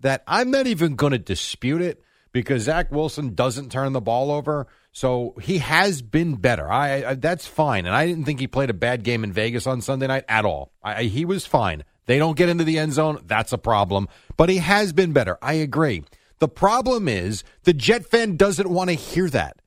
[0.00, 2.02] that I'm not even going to dispute it
[2.32, 4.66] because Zach Wilson doesn't turn the ball over.
[4.92, 6.70] So he has been better.
[6.70, 9.66] I, I that's fine, and I didn't think he played a bad game in Vegas
[9.66, 10.72] on Sunday night at all.
[10.82, 11.84] I, he was fine.
[12.06, 13.22] They don't get into the end zone.
[13.24, 14.08] That's a problem.
[14.36, 15.38] But he has been better.
[15.40, 16.04] I agree.
[16.40, 19.60] The problem is the Jet fan doesn't want to hear that,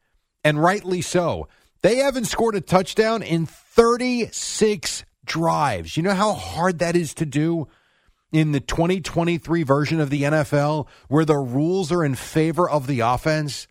[0.43, 1.47] and rightly so.
[1.81, 5.97] They haven't scored a touchdown in 36 drives.
[5.97, 7.67] You know how hard that is to do?
[8.33, 13.01] In the 2023 version of the NFL where the rules are in favor of the
[13.01, 13.67] offense?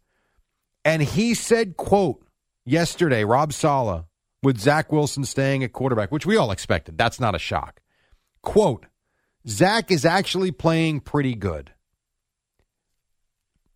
[0.84, 2.24] And he said, quote,
[2.64, 4.04] yesterday, Rob Saleh,
[4.40, 6.96] with Zach Wilson staying at quarterback, which we all expected.
[6.96, 7.80] That's not a shock.
[8.40, 8.86] Quote,
[9.48, 11.72] Zach is actually playing pretty good.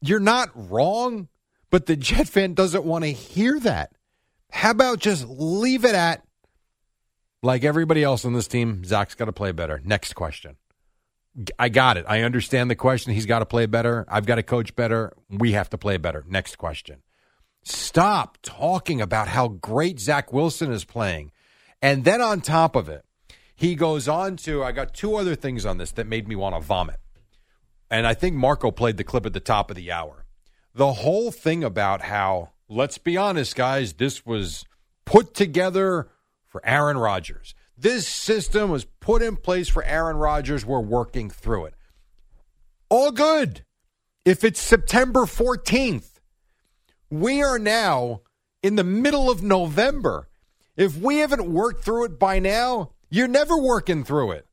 [0.00, 1.26] You're not wrong,
[1.70, 3.90] but the Jet fan doesn't want to hear that.
[4.52, 6.22] How about just leave it at,
[7.42, 9.80] like everybody else on this team, Zach's got to play better.
[9.84, 10.56] Next question.
[11.58, 12.04] I got it.
[12.08, 13.12] I understand the question.
[13.12, 14.04] He's got to play better.
[14.08, 15.12] I've got to coach better.
[15.28, 16.24] We have to play better.
[16.26, 17.02] Next question.
[17.62, 21.32] Stop talking about how great Zach Wilson is playing.
[21.82, 23.04] And then on top of it,
[23.54, 26.54] he goes on to I got two other things on this that made me want
[26.54, 27.00] to vomit.
[27.90, 30.24] And I think Marco played the clip at the top of the hour.
[30.74, 34.64] The whole thing about how, let's be honest, guys, this was
[35.04, 36.08] put together
[36.44, 37.54] for Aaron Rodgers.
[37.78, 40.64] This system was put in place for Aaron Rodgers.
[40.64, 41.74] We're working through it.
[42.88, 43.64] All good.
[44.24, 46.20] If it's September 14th,
[47.10, 48.22] we are now
[48.62, 50.28] in the middle of November.
[50.76, 54.46] If we haven't worked through it by now, you're never working through it.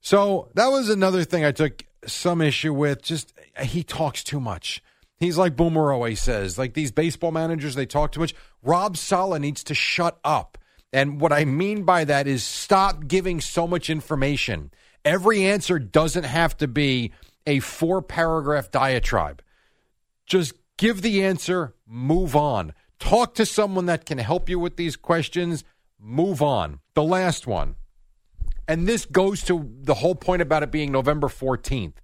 [0.00, 3.02] So that was another thing I took some issue with.
[3.02, 4.82] Just he talks too much.
[5.18, 8.34] He's like Boomer always says, like these baseball managers, they talk too much.
[8.62, 10.57] Rob Saleh needs to shut up.
[10.92, 14.70] And what I mean by that is stop giving so much information.
[15.04, 17.12] Every answer doesn't have to be
[17.46, 19.42] a four paragraph diatribe.
[20.26, 22.72] Just give the answer, move on.
[22.98, 25.64] Talk to someone that can help you with these questions,
[25.98, 26.80] move on.
[26.94, 27.76] The last one.
[28.66, 31.94] And this goes to the whole point about it being November 14th.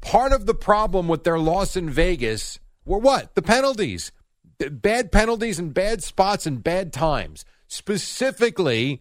[0.00, 3.34] Part of the problem with their loss in Vegas were what?
[3.34, 4.10] The penalties.
[4.58, 9.00] Bad penalties and bad spots and bad times specifically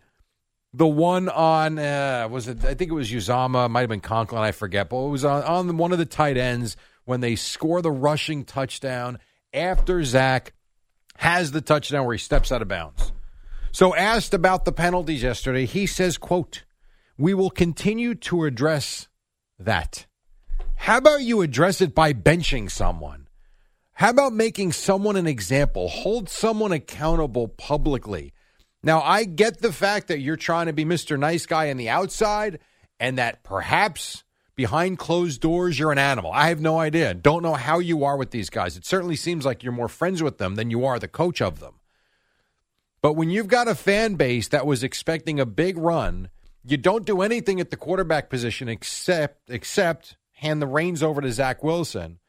[0.73, 2.63] the one on uh, was it?
[2.63, 5.43] I think it was Uzomah, might have been Conklin, I forget, but it was on,
[5.43, 9.19] on one of the tight ends when they score the rushing touchdown
[9.53, 10.53] after Zach
[11.17, 13.11] has the touchdown where he steps out of bounds.
[13.73, 16.63] So asked about the penalties yesterday, he says, "quote
[17.17, 19.09] We will continue to address
[19.59, 20.05] that.
[20.75, 23.27] How about you address it by benching someone?
[23.95, 25.89] How about making someone an example?
[25.89, 28.33] Hold someone accountable publicly."
[28.83, 31.17] Now, I get the fact that you're trying to be Mr.
[31.17, 32.59] Nice Guy on the outside
[32.99, 34.23] and that perhaps
[34.55, 36.31] behind closed doors you're an animal.
[36.31, 37.13] I have no idea.
[37.13, 38.77] Don't know how you are with these guys.
[38.77, 41.59] It certainly seems like you're more friends with them than you are the coach of
[41.59, 41.75] them.
[43.01, 46.29] But when you've got a fan base that was expecting a big run,
[46.63, 51.31] you don't do anything at the quarterback position except except hand the reins over to
[51.31, 52.19] Zach Wilson,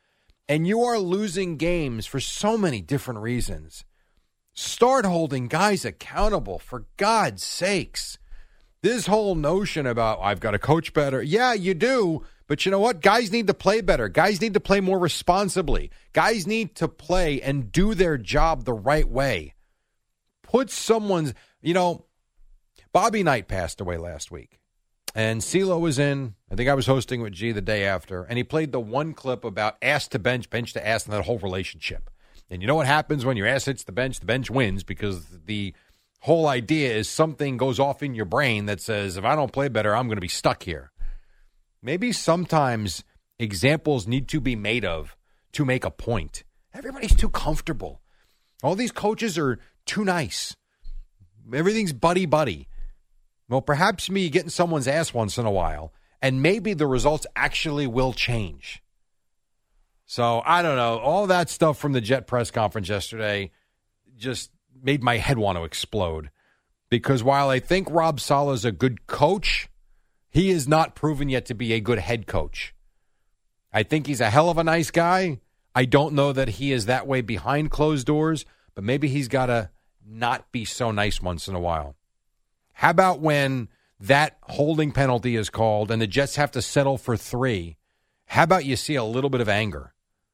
[0.48, 3.84] and you are losing games for so many different reasons.
[4.54, 8.18] Start holding guys accountable for God's sakes.
[8.82, 11.22] This whole notion about I've got to coach better.
[11.22, 12.24] Yeah, you do.
[12.48, 13.00] But you know what?
[13.00, 14.08] Guys need to play better.
[14.08, 15.90] Guys need to play more responsibly.
[16.12, 19.54] Guys need to play and do their job the right way.
[20.42, 21.32] Put someone's,
[21.62, 22.04] you know,
[22.92, 24.58] Bobby Knight passed away last week.
[25.14, 26.34] And CeeLo was in.
[26.50, 28.24] I think I was hosting with G the day after.
[28.24, 31.24] And he played the one clip about ask to bench, bench to ask, and that
[31.24, 32.10] whole relationship.
[32.52, 34.20] And you know what happens when your ass hits the bench?
[34.20, 35.72] The bench wins because the
[36.20, 39.68] whole idea is something goes off in your brain that says, if I don't play
[39.68, 40.92] better, I'm going to be stuck here.
[41.80, 43.04] Maybe sometimes
[43.38, 45.16] examples need to be made of
[45.52, 46.44] to make a point.
[46.74, 48.02] Everybody's too comfortable.
[48.62, 50.54] All these coaches are too nice.
[51.54, 52.68] Everything's buddy buddy.
[53.48, 57.86] Well, perhaps me getting someone's ass once in a while, and maybe the results actually
[57.86, 58.81] will change.
[60.12, 60.98] So I don't know.
[60.98, 63.50] All that stuff from the Jet press conference yesterday
[64.18, 64.50] just
[64.82, 66.28] made my head want to explode.
[66.90, 69.70] Because while I think Rob Saleh is a good coach,
[70.28, 72.74] he is not proven yet to be a good head coach.
[73.72, 75.40] I think he's a hell of a nice guy.
[75.74, 78.44] I don't know that he is that way behind closed doors,
[78.74, 79.70] but maybe he's got to
[80.06, 81.96] not be so nice once in a while.
[82.74, 87.16] How about when that holding penalty is called and the Jets have to settle for
[87.16, 87.78] three,
[88.26, 89.91] how about you see a little bit of anger?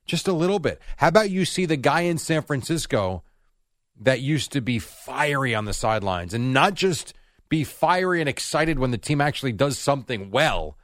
[0.09, 0.81] Just a little bit.
[0.97, 3.23] How about you see the guy in San Francisco
[4.01, 7.13] that used to be fiery on the sidelines and not just
[7.51, 10.79] be fiery and excited when the team actually does something well,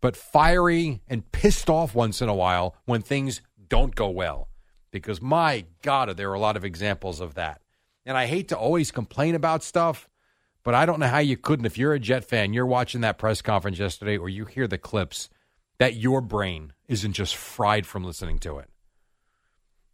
[0.00, 4.48] but fiery and pissed off once in a while when things don't go well.
[4.90, 7.60] Because my God, there are a lot of examples of that.
[8.06, 10.08] And I hate to always complain about stuff,
[10.64, 11.66] but I don't know how you couldn't.
[11.66, 14.78] If you're a Jet fan, you're watching that press conference yesterday or you hear the
[14.78, 15.28] clips,
[15.78, 18.68] that your brain isn't just fried from listening to it.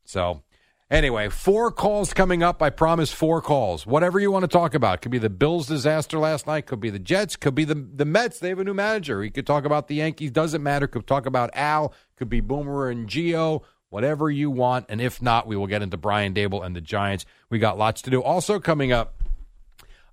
[0.05, 0.43] So,
[0.91, 2.63] anyway, four calls coming up.
[2.63, 3.87] I promise four calls.
[3.87, 5.01] Whatever you want to talk about.
[5.01, 8.05] Could be the Bills disaster last night, could be the Jets, could be the, the
[8.05, 8.39] Mets.
[8.39, 9.21] They have a new manager.
[9.21, 10.31] We could talk about the Yankees.
[10.31, 10.87] Doesn't matter.
[10.87, 14.87] Could talk about Al, could be Boomer and Gio whatever you want.
[14.89, 17.25] And if not, we will get into Brian Daboll and the Giants.
[17.51, 18.23] We got lots to do.
[18.23, 19.23] Also, coming up,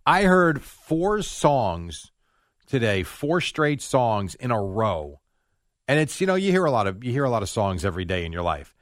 [0.05, 2.11] I heard four songs
[2.67, 5.19] today, four straight songs in a row.
[5.87, 7.85] And it's, you know, you hear a lot of you hear a lot of songs
[7.85, 8.73] every day in your life.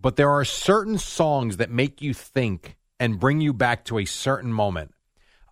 [0.00, 4.04] But there are certain songs that make you think and bring you back to a
[4.04, 4.92] certain moment.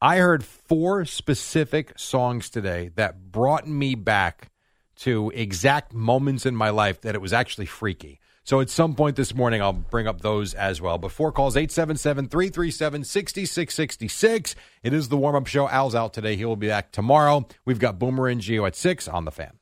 [0.00, 4.50] I heard four specific songs today that brought me back
[4.96, 8.20] to exact moments in my life that it was actually freaky.
[8.44, 10.98] So at some point this morning, I'll bring up those as well.
[10.98, 14.56] Before calls 877 337 6666.
[14.82, 15.68] It is the warm up show.
[15.68, 16.34] Al's out today.
[16.34, 17.46] He will be back tomorrow.
[17.64, 19.61] We've got Boomer and Gio at 6 on the fan.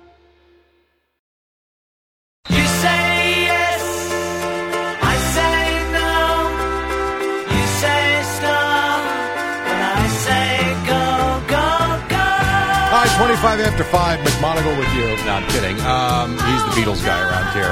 [13.41, 15.25] 25 after 5, McMonagle with you.
[15.25, 15.75] No, I'm kidding.
[15.81, 17.71] Um, he's the Beatles guy around here.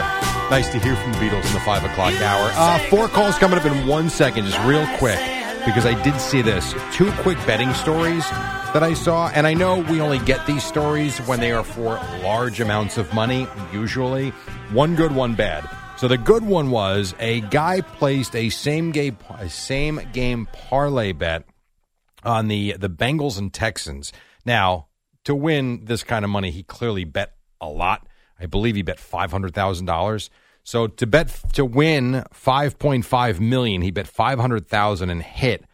[0.50, 2.50] Nice to hear from the Beatles in the 5 o'clock hour.
[2.56, 5.20] Uh, four calls coming up in one second, just real quick,
[5.66, 6.74] because I did see this.
[6.92, 11.20] Two quick betting stories that I saw, and I know we only get these stories
[11.28, 14.32] when they are for large amounts of money, usually.
[14.72, 15.70] One good, one bad.
[15.98, 21.44] So the good one was a guy placed a same game same game parlay bet
[22.24, 24.12] on the the Bengals and Texans.
[24.46, 24.88] Now,
[25.30, 28.08] to win this kind of money, he clearly bet a lot.
[28.40, 30.32] I believe he bet five hundred thousand dollars.
[30.64, 35.22] So to bet to win five point five million, he bet five hundred thousand and
[35.22, 35.66] hit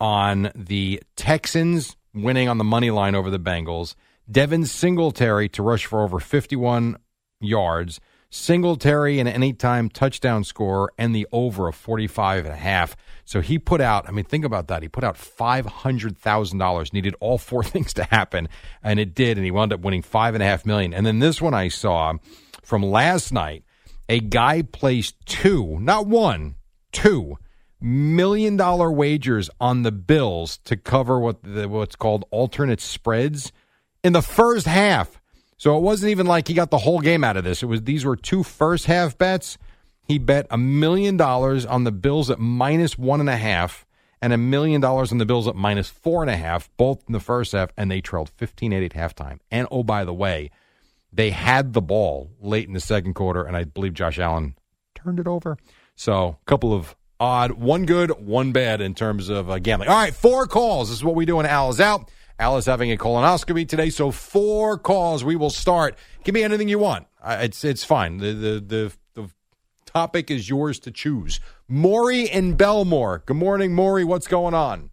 [0.00, 3.96] on the Texans winning on the money line over the Bengals.
[4.30, 6.96] Devin Singletary to rush for over fifty one
[7.40, 7.98] yards.
[8.30, 12.96] Singletary and an anytime touchdown score and the over of 45 and a half.
[13.24, 14.82] So he put out, I mean, think about that.
[14.82, 18.48] He put out $500,000, needed all four things to happen,
[18.82, 19.36] and it did.
[19.36, 20.94] And he wound up winning five and a half million.
[20.94, 22.14] And then this one I saw
[22.62, 23.64] from last night,
[24.08, 26.54] a guy placed two, not one,
[26.92, 27.36] two
[27.80, 33.52] million dollar wagers on the Bills to cover what the, what's called alternate spreads
[34.04, 35.19] in the first half.
[35.60, 37.62] So it wasn't even like he got the whole game out of this.
[37.62, 39.58] It was these were two first half bets.
[40.08, 43.84] He bet a million dollars on the Bills at minus one and a half,
[44.22, 47.12] and a million dollars on the Bills at minus four and a half, both in
[47.12, 49.38] the first half, and they trailed 15-8 at halftime.
[49.50, 50.50] And oh, by the way,
[51.12, 54.56] they had the ball late in the second quarter, and I believe Josh Allen
[54.94, 55.58] turned it over.
[55.94, 59.90] So a couple of odd, one good, one bad in terms of uh, gambling.
[59.90, 60.88] All right, four calls.
[60.88, 62.10] This is what we do when Al is out.
[62.40, 65.22] Al is having a colonoscopy today, so four calls.
[65.22, 65.94] We will start.
[66.24, 67.06] Give me anything you want.
[67.22, 68.16] It's it's fine.
[68.16, 69.30] The, the the the
[69.84, 71.38] topic is yours to choose.
[71.68, 73.26] Maury and Bellmore.
[73.26, 74.04] Good morning, Maury.
[74.04, 74.88] What's going on?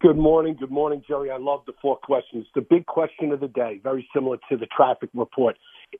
[0.00, 0.56] Good morning.
[0.58, 1.30] Good morning, Jerry.
[1.30, 2.46] I love the four questions.
[2.54, 5.56] The big question of the day, very similar to the traffic report.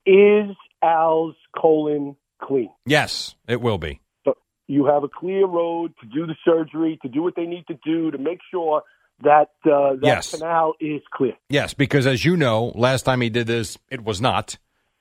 [0.07, 2.71] Is Al's colon clean?
[2.87, 4.01] Yes, it will be.
[4.25, 7.67] So you have a clear road to do the surgery, to do what they need
[7.67, 8.85] to do, to make sure
[9.23, 10.31] that uh, that Yes.
[10.35, 11.35] canal is clear.
[11.49, 14.59] Yes, because as you know, last time he did this, it was not.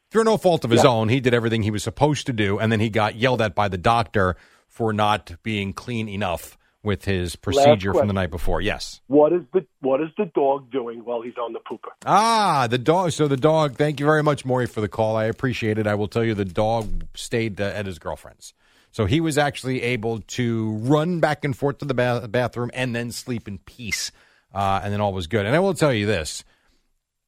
[0.09, 0.89] Through no fault of his Yeah.
[0.91, 3.55] own, he did everything he was supposed to do, and then he got yelled at
[3.55, 4.35] by the doctor
[4.67, 8.61] for not being clean enough with his procedure from the night before.
[8.61, 9.01] Yes.
[9.07, 11.89] What is the what is the dog doing while he's on the pooper?
[12.05, 13.11] Ah, the dog.
[13.11, 13.75] So the dog.
[13.75, 15.17] Thank you very much, Maury, for the call.
[15.17, 15.85] I appreciate it.
[15.87, 18.53] I will tell you, the dog stayed uh, at his girlfriend's,
[18.97, 22.95] so he was actually able to run back and forth to the ba- bathroom and
[22.95, 24.11] then sleep in peace,
[24.55, 25.45] uh, and then all was good.
[25.45, 26.43] And I will tell you this: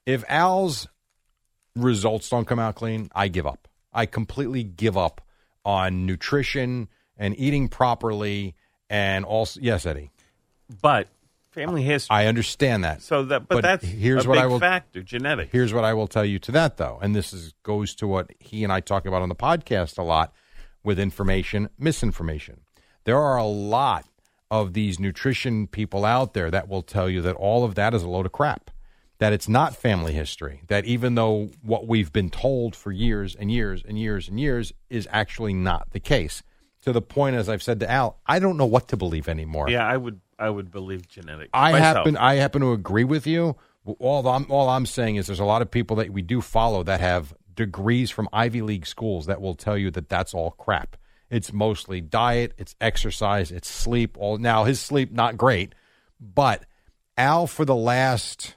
[0.04, 0.88] if Al's
[1.76, 3.68] results don't come out clean, I give up.
[3.94, 5.22] I completely give up
[5.64, 8.56] on nutrition and eating properly,
[8.90, 10.10] and also yes, Eddie.
[10.82, 11.08] But
[11.52, 12.16] family history.
[12.16, 13.04] I understand that.
[13.04, 15.04] So that, but, that's here's a what big I will factor.
[15.04, 15.50] Genetic.
[15.52, 18.32] Here's what I will tell you to that though, and this is goes to what
[18.40, 20.34] he and I talk about on the podcast a lot
[20.84, 22.62] with information, misinformation.
[23.04, 24.06] There are a lot
[24.52, 28.04] of these nutrition people out there that will tell you that all of that is
[28.04, 28.72] a load of crap.
[29.20, 30.62] That it's not family history.
[30.68, 34.72] That even though what we've been told for years and years and years and years
[34.90, 36.42] is actually not the case.
[36.84, 39.70] To the point, as I've said to Al, I don't know what to believe anymore.
[39.70, 40.22] Yeah, I would.
[40.40, 41.50] I would believe genetic.
[41.54, 41.98] I myself.
[41.98, 43.58] happen I happen to agree with you.
[44.00, 46.84] All I'm all I'm saying is there's a lot of people that we do follow
[46.84, 50.96] that have degrees from Ivy League schools that will tell you that that's all crap.
[51.30, 54.18] It's mostly diet, it's exercise, it's sleep.
[54.20, 55.76] All now his sleep not great,
[56.20, 56.64] but
[57.18, 58.56] Al for the last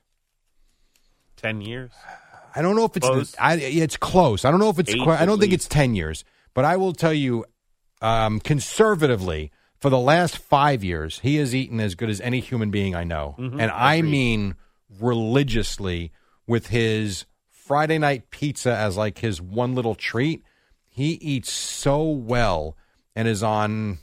[1.37, 1.91] ten years.
[2.55, 3.35] I don't know if it's Close.
[3.39, 4.45] I, it's close.
[4.45, 4.91] I don't know if it's.
[4.91, 5.67] Eight I don't think least.
[5.67, 6.25] it's ten years,
[6.55, 7.45] but I will tell you,
[8.01, 12.71] um, conservatively, for the last five years, he has eaten as good as any human
[12.71, 13.61] being I know, Mhm.
[13.61, 14.55] and I mean
[15.01, 16.13] religiously
[16.47, 17.25] with his
[17.65, 20.43] Friday night pizza as like his one little treat.
[20.89, 22.77] He eats so well
[23.15, 23.99] and is on.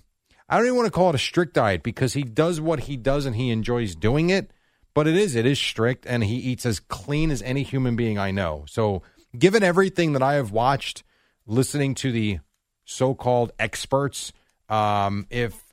[0.48, 2.96] I don't even want to call it a strict diet because he does what he
[2.96, 4.52] does and he enjoys doing it.
[4.94, 8.18] But it is, it is strict, and he eats as clean as any human being
[8.18, 8.64] I know.
[8.68, 9.04] So,
[9.38, 11.04] given everything that I have watched,
[11.46, 12.40] listening to the
[12.86, 14.34] so-called experts,
[14.68, 15.64] um, if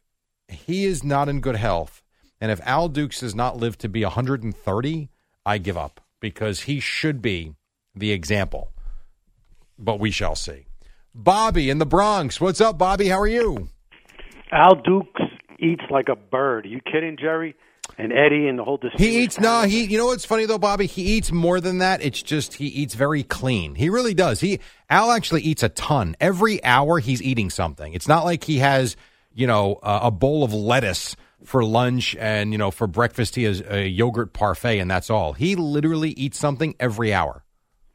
[0.49, 2.03] he is not in good health,
[2.41, 5.09] and if Al Dukes does not live to be 130,
[5.47, 7.55] I give up because he should be
[7.97, 8.71] the example.
[9.79, 10.67] But we shall see.
[11.15, 13.09] Bobby in the Bronx, what's up, Bobby?
[13.09, 13.69] How are you?
[14.53, 15.23] Al Dukes
[15.59, 16.67] eats like a bird.
[16.67, 17.57] Are you kidding, Jerry?
[17.99, 19.63] And Eddie and the whole He eats no.
[19.63, 20.87] He, you know what's funny though, Bobby?
[20.87, 22.03] He eats more than that.
[22.03, 23.75] It's just he eats very clean.
[23.75, 24.41] He really does.
[24.41, 26.99] He Al actually eats a ton every hour.
[26.99, 27.95] He's eating something.
[27.95, 28.97] It's not like he has
[29.33, 33.45] you know a, a bowl of lettuce for lunch and you know for breakfast he
[33.45, 35.33] has a yogurt parfait and that's all.
[35.33, 37.45] He literally eats something every hour.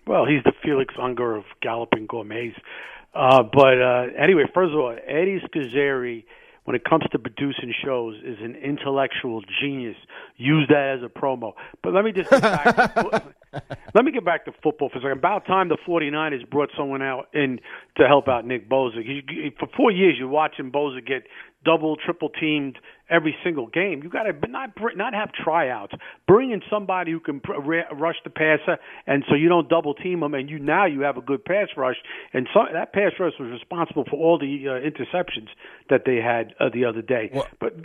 [0.08, 2.56] Well, he's the Felix Unger of Galloping Gourmets.
[3.14, 6.24] Uh, but uh, anyway, first of all, Eddie Scozzare,
[6.64, 9.98] when it comes to producing shows, is an intellectual genius.
[10.38, 11.54] Use that as a promo.
[11.84, 13.24] But let me just get back to,
[13.94, 15.18] let me get back to football for a second.
[15.18, 17.60] About time the 49ers brought someone out in
[17.98, 21.24] to help out Nick you- for four years, you're watching Bosa get
[21.66, 22.80] double, triple teamed
[23.12, 24.02] every single game.
[24.04, 25.94] You got to not not have tryouts.
[26.28, 27.54] Bring in somebody who can pr-
[27.94, 30.34] rush the passer, and so you don't double team them.
[30.34, 31.98] And you now you have a good pass rush.
[32.34, 35.50] And so that pass rush was responsible for all the uh, interceptions
[35.90, 37.32] that they had uh, the other day.
[37.60, 37.76] but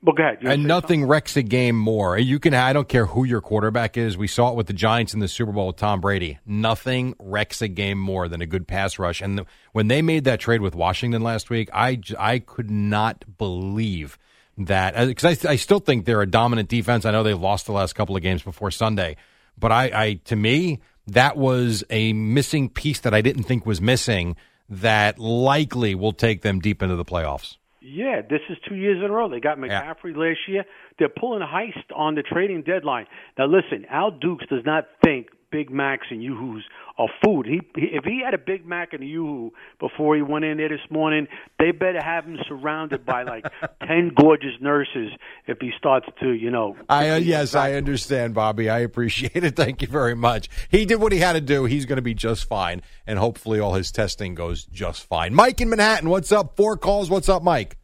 [0.00, 0.38] well, go ahead.
[0.42, 2.16] And nothing wrecks a game more.
[2.16, 2.54] You can.
[2.54, 4.16] I don't care who your quarterback is.
[4.16, 6.38] We saw it with the Giants in the Super Bowl with Tom Brady.
[6.46, 9.20] Nothing wrecks a game more than a good pass rush.
[9.20, 13.24] And the, when they made that trade with Washington last week, I I could not
[13.38, 14.18] believe
[14.66, 17.04] that uh, because I, I still think they're a dominant defense.
[17.04, 19.16] I know they've lost the last couple of games before Sunday,
[19.58, 23.80] but I, I to me that was a missing piece that I didn't think was
[23.80, 24.36] missing.
[24.70, 27.56] That likely will take them deep into the playoffs.
[27.80, 29.30] Yeah, this is two years in a row.
[29.30, 30.64] They got McCaffrey last year.
[30.98, 33.06] They're pulling a heist on the trading deadline.
[33.38, 36.64] Now, listen, Al Dukes does not think Big Macs and Yoo-Hoos
[36.98, 37.46] are food.
[37.46, 40.58] He, he if he had a Big Mac and a Yoo-Hoo before he went in
[40.58, 41.28] there this morning,
[41.58, 43.44] they better have him surrounded by like
[43.86, 45.12] ten gorgeous nurses
[45.46, 46.76] if he starts to, you know.
[46.88, 48.68] I uh, yes, I understand, Bobby.
[48.68, 49.56] I appreciate it.
[49.56, 50.48] Thank you very much.
[50.68, 51.64] He did what he had to do.
[51.64, 55.34] He's going to be just fine, and hopefully, all his testing goes just fine.
[55.34, 56.56] Mike in Manhattan, what's up?
[56.56, 57.10] Four calls.
[57.10, 57.76] What's up, Mike?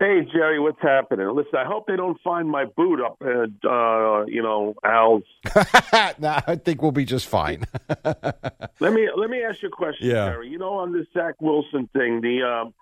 [0.00, 1.28] Hey Jerry, what's happening?
[1.34, 5.24] Listen, I hope they don't find my boot up at uh, you know Al's.
[6.18, 7.64] nah, I think we'll be just fine.
[8.04, 10.30] Let me let me ask you a question, Yeah.
[10.30, 10.48] Jerry.
[10.48, 12.74] You know, on this Zach Wilson thing, the um,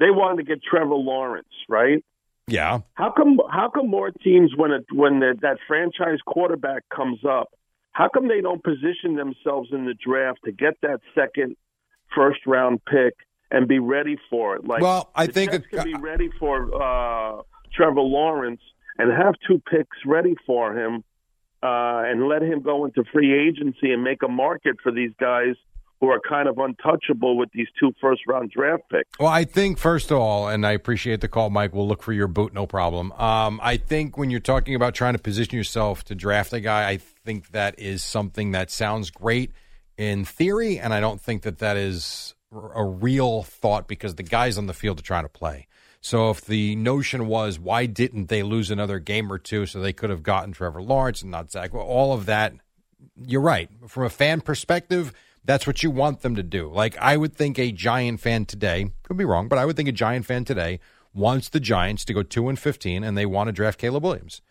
[0.00, 2.04] they wanted to get Trevor Lawrence, right?
[2.48, 2.80] yeah.
[2.94, 7.48] How come how come more teams when it when the, that franchise quarterback comes up,
[7.92, 11.54] how come they don't position themselves in the draft to get that second
[12.12, 13.14] first round pick
[13.50, 14.66] and be ready for it?
[14.66, 17.42] Like Well, I think Jets can be ready for uh,
[17.74, 18.60] Trevor Lawrence
[18.98, 21.04] and have two picks ready for him,
[21.62, 25.54] uh, and let him go into free agency and make a market for these guys
[26.00, 29.08] who are kind of untouchable with these two first round draft picks.
[29.18, 31.74] Well, I think first of all, and I appreciate the call, Mike.
[31.74, 33.12] We'll look for your boot, no problem.
[33.12, 36.88] Um, I think when you're talking about trying to position yourself to draft a guy,
[36.88, 39.52] I think that is something that sounds great
[39.96, 44.58] in theory, and I don't think that that is a real thought because the guys
[44.58, 45.66] on the field are trying to play.
[46.00, 49.92] So if the notion was why didn't they lose another game or two so they
[49.92, 52.54] could have gotten Trevor Lawrence and not Zach, all of that,
[53.16, 53.68] you're right.
[53.88, 55.12] From a fan perspective,
[55.44, 56.70] that's what you want them to do.
[56.70, 59.88] Like I would think a Giant fan today could be wrong, but I would think
[59.88, 60.80] a Giant fan today
[61.14, 64.42] wants the Giants to go two and fifteen, and they want to draft Caleb Williams.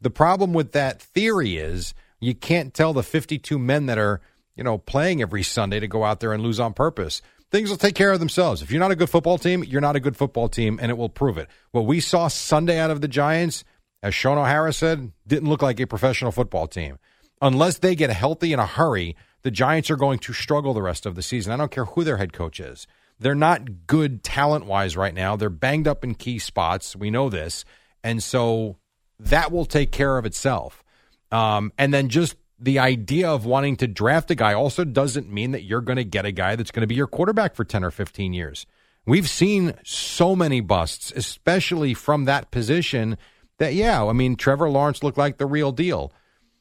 [0.00, 4.20] The problem with that theory is you can't tell the 52 men that are
[4.56, 7.20] you know playing every Sunday to go out there and lose on purpose.
[7.54, 8.62] Things will take care of themselves.
[8.62, 10.98] If you're not a good football team, you're not a good football team, and it
[10.98, 11.48] will prove it.
[11.70, 13.62] What we saw Sunday out of the Giants,
[14.02, 16.98] as Shaun O'Hara said, didn't look like a professional football team.
[17.40, 21.06] Unless they get healthy in a hurry, the Giants are going to struggle the rest
[21.06, 21.52] of the season.
[21.52, 22.88] I don't care who their head coach is.
[23.20, 25.36] They're not good talent wise right now.
[25.36, 26.96] They're banged up in key spots.
[26.96, 27.64] We know this.
[28.02, 28.78] And so
[29.20, 30.82] that will take care of itself.
[31.30, 35.52] Um, and then just the idea of wanting to draft a guy also doesn't mean
[35.52, 37.84] that you're going to get a guy that's going to be your quarterback for 10
[37.84, 38.66] or 15 years.
[39.06, 43.18] We've seen so many busts, especially from that position,
[43.58, 46.12] that, yeah, I mean, Trevor Lawrence looked like the real deal.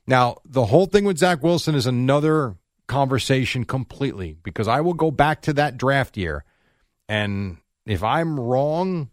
[0.06, 5.10] Now, the whole thing with Zach Wilson is another conversation completely because I will go
[5.10, 6.44] back to that draft year.
[7.08, 9.10] And if I'm wrong,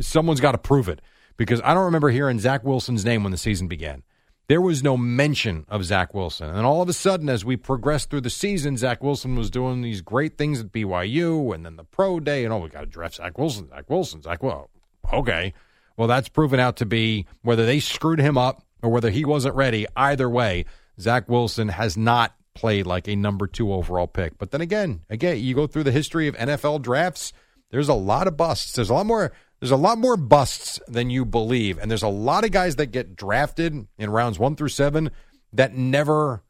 [0.00, 1.00] someone's got to prove it
[1.36, 4.02] because I don't remember hearing Zach Wilson's name when the season began.
[4.50, 6.50] There was no mention of Zach Wilson.
[6.50, 9.80] And all of a sudden, as we progressed through the season, Zach Wilson was doing
[9.80, 12.42] these great things at BYU and then the pro day.
[12.42, 14.42] And oh, we got to draft Zach Wilson, Zach Wilson, Zach.
[14.42, 14.68] Well,
[15.12, 15.54] okay.
[15.96, 19.54] Well, that's proven out to be whether they screwed him up or whether he wasn't
[19.54, 19.86] ready.
[19.94, 20.64] Either way,
[20.98, 24.36] Zach Wilson has not played like a number two overall pick.
[24.36, 27.32] But then again, again, you go through the history of NFL drafts.
[27.70, 28.72] There's a lot of busts.
[28.72, 29.30] There's a lot more.
[29.60, 32.86] There's a lot more busts than you believe, and there's a lot of guys that
[32.86, 35.10] get drafted in rounds one through seven
[35.52, 36.42] that never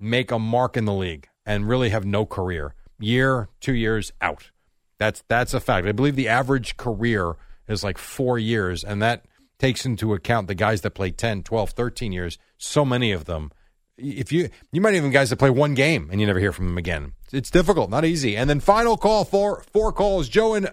[0.00, 2.74] make a mark in the league and really have no career.
[2.98, 4.50] Year, two years out.
[4.98, 5.86] That's that's a fact.
[5.86, 7.36] I believe the average career
[7.68, 9.26] is like four years, and that
[9.58, 12.38] takes into account the guys that play 10, 12, 13 years.
[12.56, 13.50] So many of them
[13.98, 16.66] if you you might even guys that play one game and you never hear from
[16.66, 17.12] them again.
[17.32, 18.36] It's difficult, not easy.
[18.36, 20.28] And then final call for four calls.
[20.28, 20.68] Joe in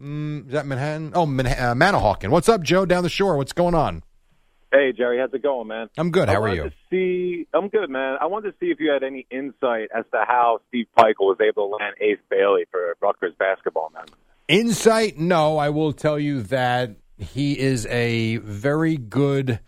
[0.00, 1.12] mm, is that Manhattan?
[1.14, 2.30] Oh, Man- uh, Manahawkin.
[2.30, 2.86] What's up, Joe?
[2.86, 3.36] Down the shore.
[3.36, 4.02] What's going on?
[4.72, 5.90] Hey Jerry, how's it going, man?
[5.98, 6.30] I'm good.
[6.30, 6.62] How I are you?
[6.62, 8.16] To see, I'm good, man.
[8.22, 11.36] I wanted to see if you had any insight as to how Steve Pikiell was
[11.46, 14.06] able to land Ace Bailey for Rutgers basketball, man.
[14.48, 15.18] Insight?
[15.18, 19.60] No, I will tell you that he is a very good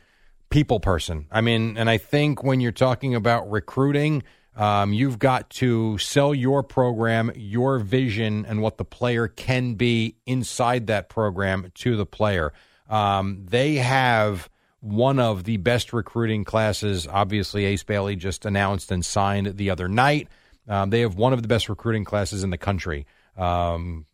[0.49, 1.27] people person.
[1.31, 4.23] I mean, and I think when you're talking about recruiting,
[4.57, 10.17] um, you've got to sell your program, your vision, and what the player can be
[10.27, 12.53] inside that program to the player.
[12.89, 14.49] Um, they have
[14.81, 17.09] one of the best recruiting classes.
[17.09, 20.29] Obviously, Ace Bailey just announced and signed the other night.
[20.69, 24.07] Um, they have one of the best recruiting classes in the country, um,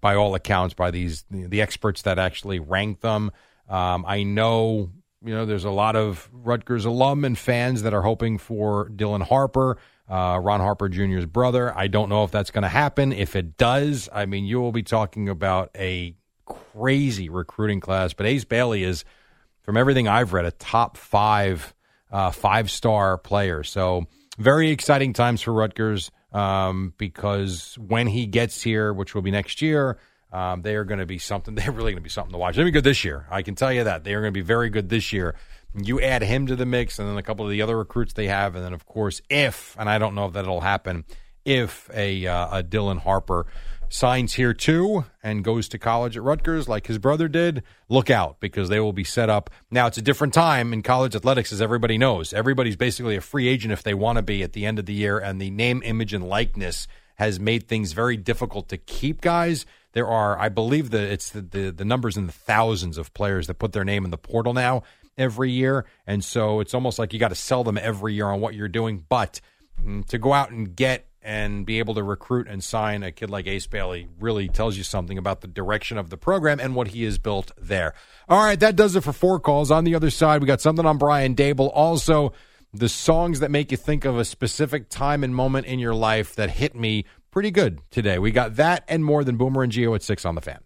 [0.00, 3.32] by all accounts, by these the experts that actually rank them.
[3.68, 4.90] Um, I know
[5.24, 9.22] you know, there's a lot of Rutgers alum and fans that are hoping for Dylan
[9.22, 11.76] Harper, uh, Ron Harper Jr.'s brother.
[11.76, 13.12] I don't know if that's going to happen.
[13.12, 16.14] If it does, I mean, you will be talking about a
[16.46, 18.12] crazy recruiting class.
[18.12, 19.04] But Ace Bailey is,
[19.62, 21.74] from everything I've read, a top five,
[22.12, 23.64] uh, five star player.
[23.64, 24.06] So
[24.38, 29.60] very exciting times for Rutgers um, because when he gets here, which will be next
[29.62, 29.98] year,
[30.32, 31.54] um, they are going to be something.
[31.56, 32.56] They're really going to be something to watch.
[32.56, 33.26] They're going to be good this year.
[33.30, 35.34] I can tell you that they are going to be very good this year.
[35.74, 38.26] You add him to the mix, and then a couple of the other recruits they
[38.28, 41.04] have, and then of course, if and I don't know if that'll happen,
[41.44, 43.46] if a, uh, a Dylan Harper
[43.90, 48.40] signs here too and goes to college at Rutgers like his brother did, look out
[48.40, 49.50] because they will be set up.
[49.70, 52.32] Now it's a different time in college athletics, as everybody knows.
[52.32, 54.94] Everybody's basically a free agent if they want to be at the end of the
[54.94, 59.66] year, and the name, image, and likeness has made things very difficult to keep guys
[59.92, 63.46] there are, I believe that it's the, the, the numbers in the thousands of players
[63.46, 64.82] that put their name in the portal now
[65.16, 68.40] every year, and so it's almost like you got to sell them every year on
[68.40, 69.04] what you're doing.
[69.08, 69.40] But
[69.84, 73.28] mm, to go out and get and be able to recruit and sign a kid
[73.28, 76.88] like Ace Bailey really tells you something about the direction of the program and what
[76.88, 77.92] he has built there.
[78.28, 79.70] All right, that does it for four calls.
[79.70, 81.70] On the other side, we got something on Brian Daboll.
[81.74, 82.32] Also,
[82.72, 86.34] the songs that make you think of a specific time and moment in your life
[86.36, 88.18] that hit me pretty good today.
[88.18, 90.60] We got that and more than Boomer and Gio at 6 on the fan.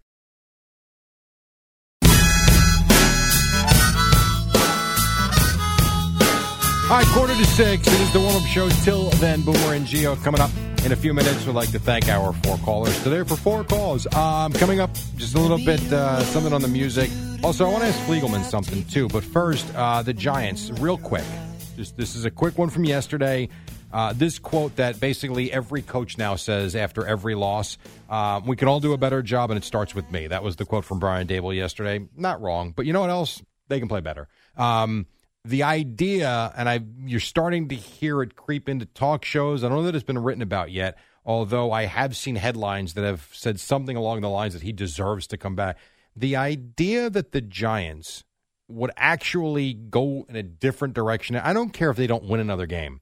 [6.93, 7.87] All right, quarter to six.
[7.87, 8.69] It is the warm up show.
[8.83, 10.51] Till then, Boomer and Gio coming up
[10.85, 11.43] in a few minutes.
[11.45, 14.05] We'd like to thank our four callers today for four calls.
[14.13, 17.09] Um, coming up, just a little bit uh, something on the music.
[17.41, 19.07] Also, I want to ask Fliegelman something too.
[19.07, 21.23] But first, uh, the Giants, real quick.
[21.77, 23.49] Just this is a quick one from yesterday.
[23.93, 27.77] Uh, this quote that basically every coach now says after every loss,
[28.09, 30.25] uh, we can all do a better job, and it starts with me.
[30.27, 32.07] That was the quote from Brian Daboll yesterday.
[32.17, 33.41] Not wrong, but you know what else?
[33.67, 34.27] They can play better.
[34.57, 35.05] Um,
[35.45, 39.63] the idea, and I, you're starting to hear it creep into talk shows.
[39.63, 43.03] I don't know that it's been written about yet, although I have seen headlines that
[43.03, 45.77] have said something along the lines that he deserves to come back.
[46.15, 48.23] The idea that the Giants
[48.67, 51.35] would actually go in a different direction.
[51.35, 53.01] I don't care if they don't win another game.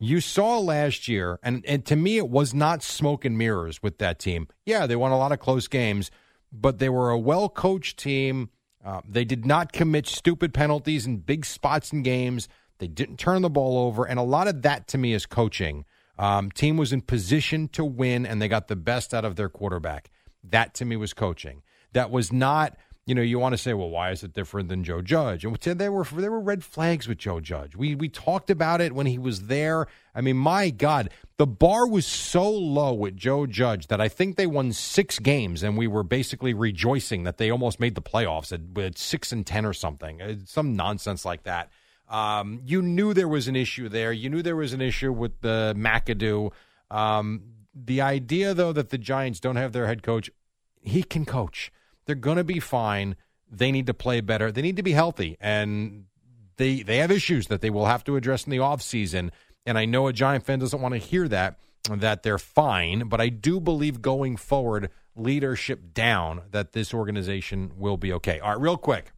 [0.00, 3.98] You saw last year, and, and to me, it was not smoke and mirrors with
[3.98, 4.46] that team.
[4.64, 6.10] Yeah, they won a lot of close games,
[6.52, 8.50] but they were a well coached team.
[8.84, 12.48] Uh, they did not commit stupid penalties in big spots in games.
[12.78, 15.84] They didn't turn the ball over, and a lot of that to me is coaching.
[16.16, 19.48] Um, team was in position to win, and they got the best out of their
[19.48, 20.10] quarterback.
[20.44, 21.62] That to me was coaching.
[21.92, 22.76] That was not
[23.08, 25.42] you know, you want to say, well, why is it different than Joe Judge?
[25.42, 27.74] And there were there were red flags with Joe Judge.
[27.74, 29.86] We we talked about it when he was there.
[30.14, 34.36] I mean, my God, the bar was so low with Joe Judge that I think
[34.36, 38.52] they won six games, and we were basically rejoicing that they almost made the playoffs
[38.52, 41.70] at, at six and ten or something, Uh, some nonsense like that.
[42.10, 44.12] Um, you knew there was an issue there.
[44.12, 46.52] You knew there was an issue with the McAdoo.
[46.90, 47.40] Um,
[47.74, 50.30] the idea, though, that the Giants don't have their head coach,
[50.82, 51.72] he can coach.
[52.08, 53.16] They're going to be fine.
[53.50, 54.50] They need to play better.
[54.50, 56.06] They need to be healthy, and
[56.56, 59.30] they they have issues that they will have to address in the offseason.
[59.66, 63.20] And I know a Giant fan doesn't want to hear that that they're fine, but
[63.20, 68.40] I do believe going forward, leadership down, that this organization will be okay.
[68.40, 69.12] All right, real quick,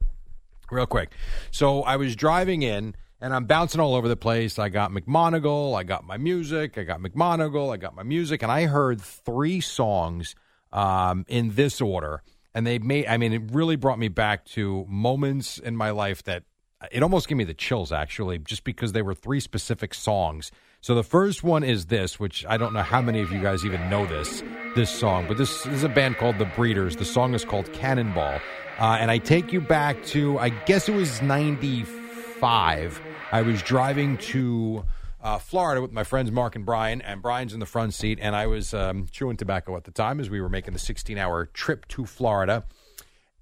[0.71, 1.13] real quick.
[1.53, 4.59] So I was driving in and I'm bouncing all over the place.
[4.59, 8.51] I got McMonagle, I got my music, I got McMonagle, I got my music, and
[8.51, 10.35] I heard three songs
[10.73, 12.23] um, in this order.
[12.55, 16.23] And they made, I mean, it really brought me back to moments in my life
[16.25, 16.45] that
[16.91, 20.51] it almost gave me the chills, actually, just because they were three specific songs.
[20.81, 23.67] So the first one is this, which I don't know how many of you guys
[23.67, 24.43] even know this
[24.75, 26.97] this song, but this, this is a band called The Breeders.
[26.97, 28.41] The song is called Cannonball,
[28.79, 33.01] uh, and I take you back to I guess it was '95.
[33.33, 34.83] I was driving to
[35.23, 38.35] uh, Florida with my friends Mark and Brian, and Brian's in the front seat, and
[38.35, 41.87] I was um, chewing tobacco at the time as we were making the 16-hour trip
[41.89, 42.65] to Florida.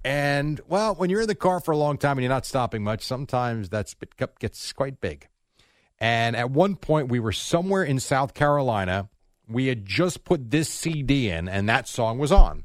[0.04, 2.82] And well, when you're in the car for a long time and you're not stopping
[2.82, 5.28] much, sometimes that spit cup gets quite big.
[6.00, 9.08] And at one point, we were somewhere in South Carolina.
[9.48, 12.64] We had just put this CD in, and that song was on.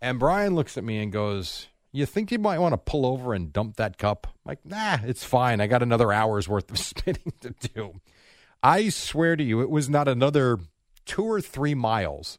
[0.00, 3.32] And Brian looks at me and goes, You think you might want to pull over
[3.32, 4.26] and dump that cup?
[4.28, 5.60] I'm like, nah, it's fine.
[5.60, 8.00] I got another hour's worth of spinning to do.
[8.62, 10.58] I swear to you, it was not another
[11.04, 12.38] two or three miles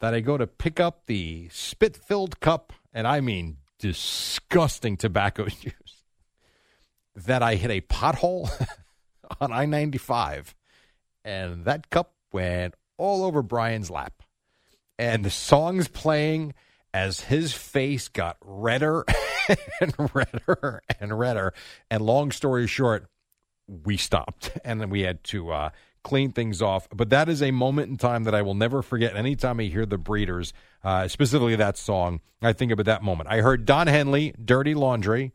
[0.00, 5.46] that I go to pick up the spit filled cup, and I mean disgusting tobacco
[5.60, 6.04] juice,
[7.14, 8.50] that I hit a pothole
[9.40, 10.54] on I 95,
[11.24, 14.22] and that cup went all over Brian's lap.
[14.98, 16.54] And the song's playing
[16.94, 19.04] as his face got redder
[19.80, 21.54] and redder and redder.
[21.90, 23.06] And long story short,
[23.84, 25.70] we stopped and then we had to uh,
[26.02, 26.88] clean things off.
[26.92, 29.16] But that is a moment in time that I will never forget.
[29.16, 30.52] Anytime I hear the Breeders,
[30.84, 33.28] uh, specifically that song, I think about that moment.
[33.30, 35.32] I heard Don Henley, Dirty Laundry,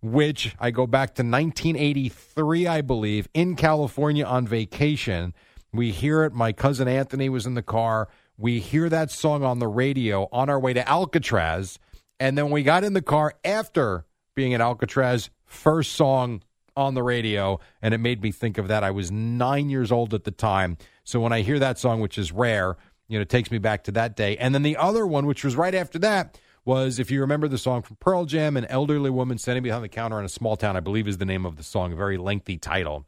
[0.00, 5.34] which I go back to 1983, I believe, in California on vacation.
[5.72, 6.32] We hear it.
[6.32, 8.08] My cousin Anthony was in the car.
[8.36, 11.78] We hear that song on the radio on our way to Alcatraz.
[12.20, 16.42] And then we got in the car after being at Alcatraz, first song
[16.78, 18.84] on the radio, and it made me think of that.
[18.84, 20.78] I was nine years old at the time.
[21.04, 22.76] So when I hear that song, which is rare,
[23.08, 24.36] you know, it takes me back to that day.
[24.36, 27.58] And then the other one, which was right after that, was if you remember the
[27.58, 30.76] song from Pearl Jam, An Elderly Woman Standing Behind the Counter in a Small Town,
[30.76, 33.06] I believe is the name of the song, a very lengthy title.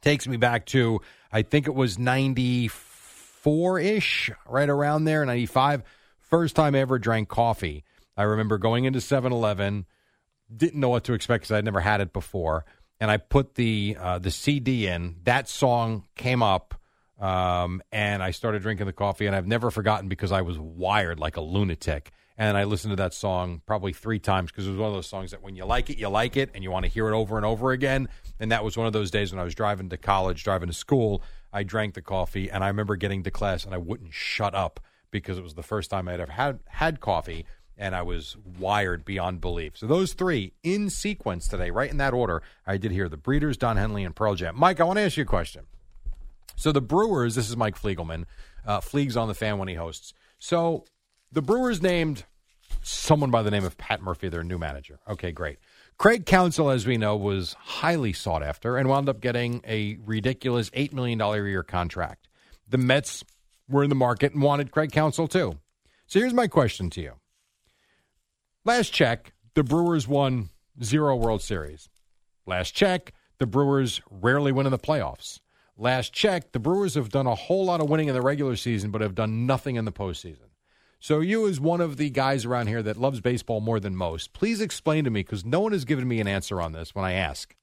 [0.00, 1.00] Takes me back to,
[1.32, 5.82] I think it was 94 ish, right around there, 95.
[6.20, 7.84] First time I ever drank coffee.
[8.16, 9.86] I remember going into 7 Eleven,
[10.54, 12.64] didn't know what to expect because I'd never had it before.
[13.00, 15.16] And I put the uh, the CD in.
[15.24, 16.74] That song came up,
[17.20, 19.26] um, and I started drinking the coffee.
[19.26, 22.12] And I've never forgotten because I was wired like a lunatic.
[22.36, 25.06] And I listened to that song probably three times because it was one of those
[25.06, 27.14] songs that when you like it, you like it, and you want to hear it
[27.14, 28.08] over and over again.
[28.40, 30.74] And that was one of those days when I was driving to college, driving to
[30.74, 31.22] school.
[31.52, 34.80] I drank the coffee, and I remember getting to class, and I wouldn't shut up
[35.12, 37.46] because it was the first time I'd ever had had coffee.
[37.76, 39.76] And I was wired beyond belief.
[39.76, 43.56] So those three in sequence today, right in that order, I did hear the Breeders,
[43.56, 44.54] Don Henley, and Pearl Jam.
[44.56, 45.64] Mike, I want to ask you a question.
[46.56, 48.24] So the Brewers, this is Mike Fliegelman.
[48.64, 50.14] Uh, Fleegs on the fan when he hosts.
[50.38, 50.84] So
[51.32, 52.24] the Brewers named
[52.82, 54.98] someone by the name of Pat Murphy their new manager.
[55.08, 55.58] Okay, great.
[55.98, 60.70] Craig Counsell, as we know, was highly sought after and wound up getting a ridiculous
[60.70, 62.28] $8 million a year contract.
[62.68, 63.24] The Mets
[63.68, 65.58] were in the market and wanted Craig Counsell too.
[66.06, 67.12] So here's my question to you.
[68.66, 70.48] Last check, the Brewers won
[70.82, 71.90] zero World Series.
[72.46, 75.38] Last check, the Brewers rarely win in the playoffs.
[75.76, 78.90] Last check, the Brewers have done a whole lot of winning in the regular season,
[78.90, 80.48] but have done nothing in the postseason.
[80.98, 84.32] So, you, as one of the guys around here that loves baseball more than most,
[84.32, 87.04] please explain to me, because no one has given me an answer on this when
[87.04, 87.54] I ask,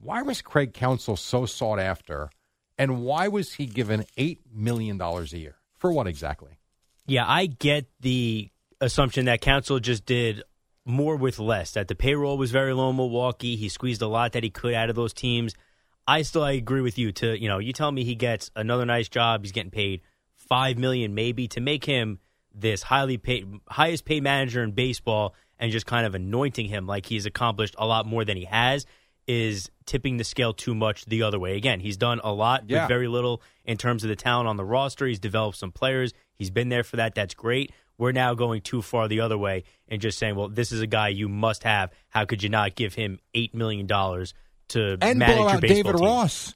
[0.00, 2.30] why was Craig Counsell so sought after,
[2.76, 5.54] and why was he given $8 million a year?
[5.78, 6.58] For what exactly?
[7.06, 8.50] Yeah, I get the
[8.84, 10.42] assumption that Counsell just did
[10.84, 11.72] more with less.
[11.72, 13.56] That the payroll was very low in Milwaukee.
[13.56, 15.54] He squeezed a lot that he could out of those teams.
[16.06, 17.12] I still I agree with you.
[17.12, 19.42] To you know, you tell me he gets another nice job.
[19.42, 20.02] He's getting paid
[20.34, 22.18] five million maybe to make him
[22.54, 27.06] this highly paid, highest paid manager in baseball, and just kind of anointing him like
[27.06, 28.84] he's accomplished a lot more than he has
[29.26, 31.56] is tipping the scale too much the other way.
[31.56, 32.82] Again, he's done a lot Yeah.
[32.82, 35.06] with very little in terms of the talent on the roster.
[35.06, 36.12] He's developed some players.
[36.36, 37.14] He's been there for that.
[37.14, 37.72] That's great.
[37.98, 40.86] We're now going too far the other way and just saying, well, this is a
[40.86, 41.90] guy you must have.
[42.08, 45.82] How could you not give him $8 million to And manage blow your out baseball
[45.82, 46.06] David team?
[46.06, 46.54] Ross.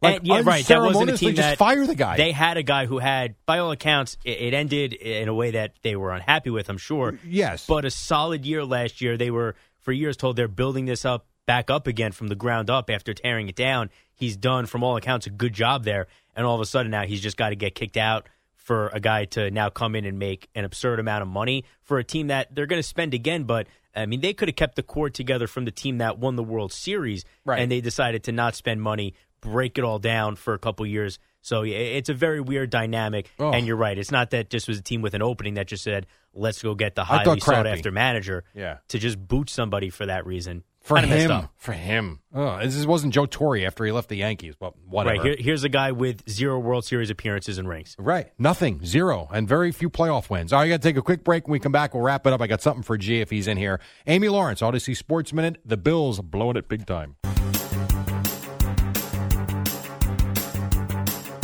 [0.00, 0.64] Like, and, yeah, right.
[0.66, 2.16] That wasn't a team just that fire the guy.
[2.16, 5.52] They had a guy who had, by all accounts, it, it ended in a way
[5.52, 6.68] that they were unhappy with.
[6.70, 7.18] I'm sure.
[7.26, 9.16] Yes, but a solid year last year.
[9.16, 12.70] They were for years told they're building this up back up again from the ground
[12.70, 13.90] up after tearing it down.
[14.14, 17.04] He's done, from all accounts, a good job there, and all of a sudden now
[17.04, 18.28] he's just got to get kicked out
[18.68, 21.98] for a guy to now come in and make an absurd amount of money for
[21.98, 23.44] a team that they're going to spend again.
[23.44, 23.66] But
[23.96, 26.42] I mean, they could have kept the core together from the team that won the
[26.44, 27.60] World Series, Right.
[27.60, 31.18] and they decided to not spend money, break it all down for a couple years.
[31.40, 33.30] So it's a very weird dynamic.
[33.38, 33.52] Oh.
[33.52, 35.82] And you're right; it's not that just was a team with an opening that just
[35.82, 38.78] said, "Let's go get the highly sought after manager." Yeah.
[38.88, 40.62] to just boot somebody for that reason.
[40.88, 41.30] For Kinda him.
[41.30, 41.52] up.
[41.58, 42.20] For him.
[42.34, 45.16] Oh, this wasn't Joe Torre after he left the Yankees, but whatever.
[45.16, 47.94] Right here, here's a guy with zero World Series appearances and rings.
[47.98, 48.32] Right.
[48.38, 48.82] Nothing.
[48.86, 49.28] Zero.
[49.30, 50.50] And very few playoff wins.
[50.50, 51.46] All right, I got to take a quick break.
[51.46, 52.40] When we come back, we'll wrap it up.
[52.40, 53.80] I got something for G if he's in here.
[54.06, 55.58] Amy Lawrence, Audacy Sports Minute.
[55.62, 57.16] The Bills blowing it big time.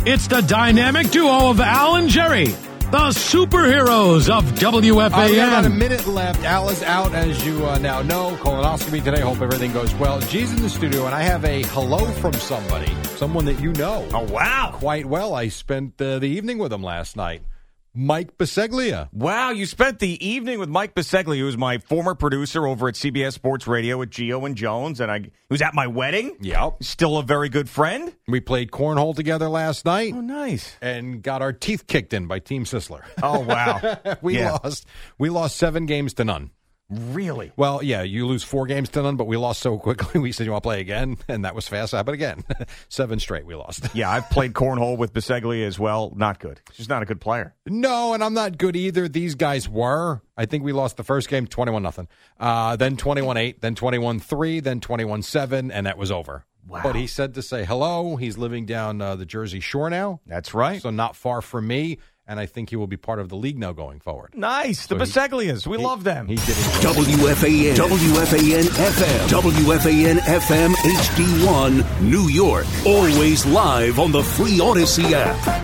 [0.06, 2.48] It's the dynamic duo of Al and Jerry,
[2.94, 6.44] the superheroes of Uh, we got about a minute left.
[6.44, 8.36] Al is out, as you uh, now know.
[8.36, 9.20] Colonoscopy today.
[9.20, 10.20] Hope everything goes well.
[10.20, 14.06] G's in the studio, and I have a hello from somebody, someone that you know.
[14.14, 14.70] Oh, wow.
[14.74, 15.34] Quite well.
[15.34, 17.42] I spent uh, the evening with him last night.
[17.94, 19.08] Mike Baseglia.
[19.12, 23.34] Wow, you spent the evening with Mike Biseglia, who's my former producer over at CBS
[23.34, 26.36] Sports Radio with Gio and Jones, and I he was at my wedding.
[26.40, 26.82] Yep.
[26.82, 28.12] Still a very good friend.
[28.26, 30.12] We played cornhole together last night.
[30.16, 30.76] Oh, nice.
[30.82, 33.02] And got our teeth kicked in by Team Sisler.
[33.22, 34.16] Oh, wow.
[34.22, 34.58] we Yeah.
[34.62, 34.86] lost.
[35.18, 36.50] We lost seven games to none.
[36.90, 37.52] Really?
[37.56, 40.20] Well, yeah, you lose four games to none, but we lost so quickly.
[40.24, 41.92] We said, "You want to play again?" And that was fast.
[41.92, 42.44] But again,
[42.88, 43.88] seven straight we lost.
[43.94, 46.12] Yeah, I've played cornhole with Biseglia as well.
[46.14, 46.60] Not good.
[46.72, 47.54] She's not a good player.
[47.66, 49.08] No, and I'm not good either.
[49.08, 50.22] These guys were.
[50.36, 52.08] I think we lost the first game 21 nothing.
[52.38, 56.44] Uh, then 21 8, then 21 3, then 21 7, and that was over.
[56.66, 56.80] Wow.
[56.82, 58.16] But he said to say hello.
[58.16, 60.20] He's living down uh, the Jersey Shore now.
[60.26, 60.80] That's right.
[60.80, 61.98] So not far from me.
[62.26, 64.30] And I think he will be part of the league now going forward.
[64.34, 64.86] Nice.
[64.86, 65.66] The So he- Biseglias.
[65.66, 66.26] We he- love them.
[66.26, 66.56] He did.
[66.80, 72.64] WFAN, WFAN FM, WFAN FM HD1, New York.
[72.86, 75.62] Always live on the free Audacy app.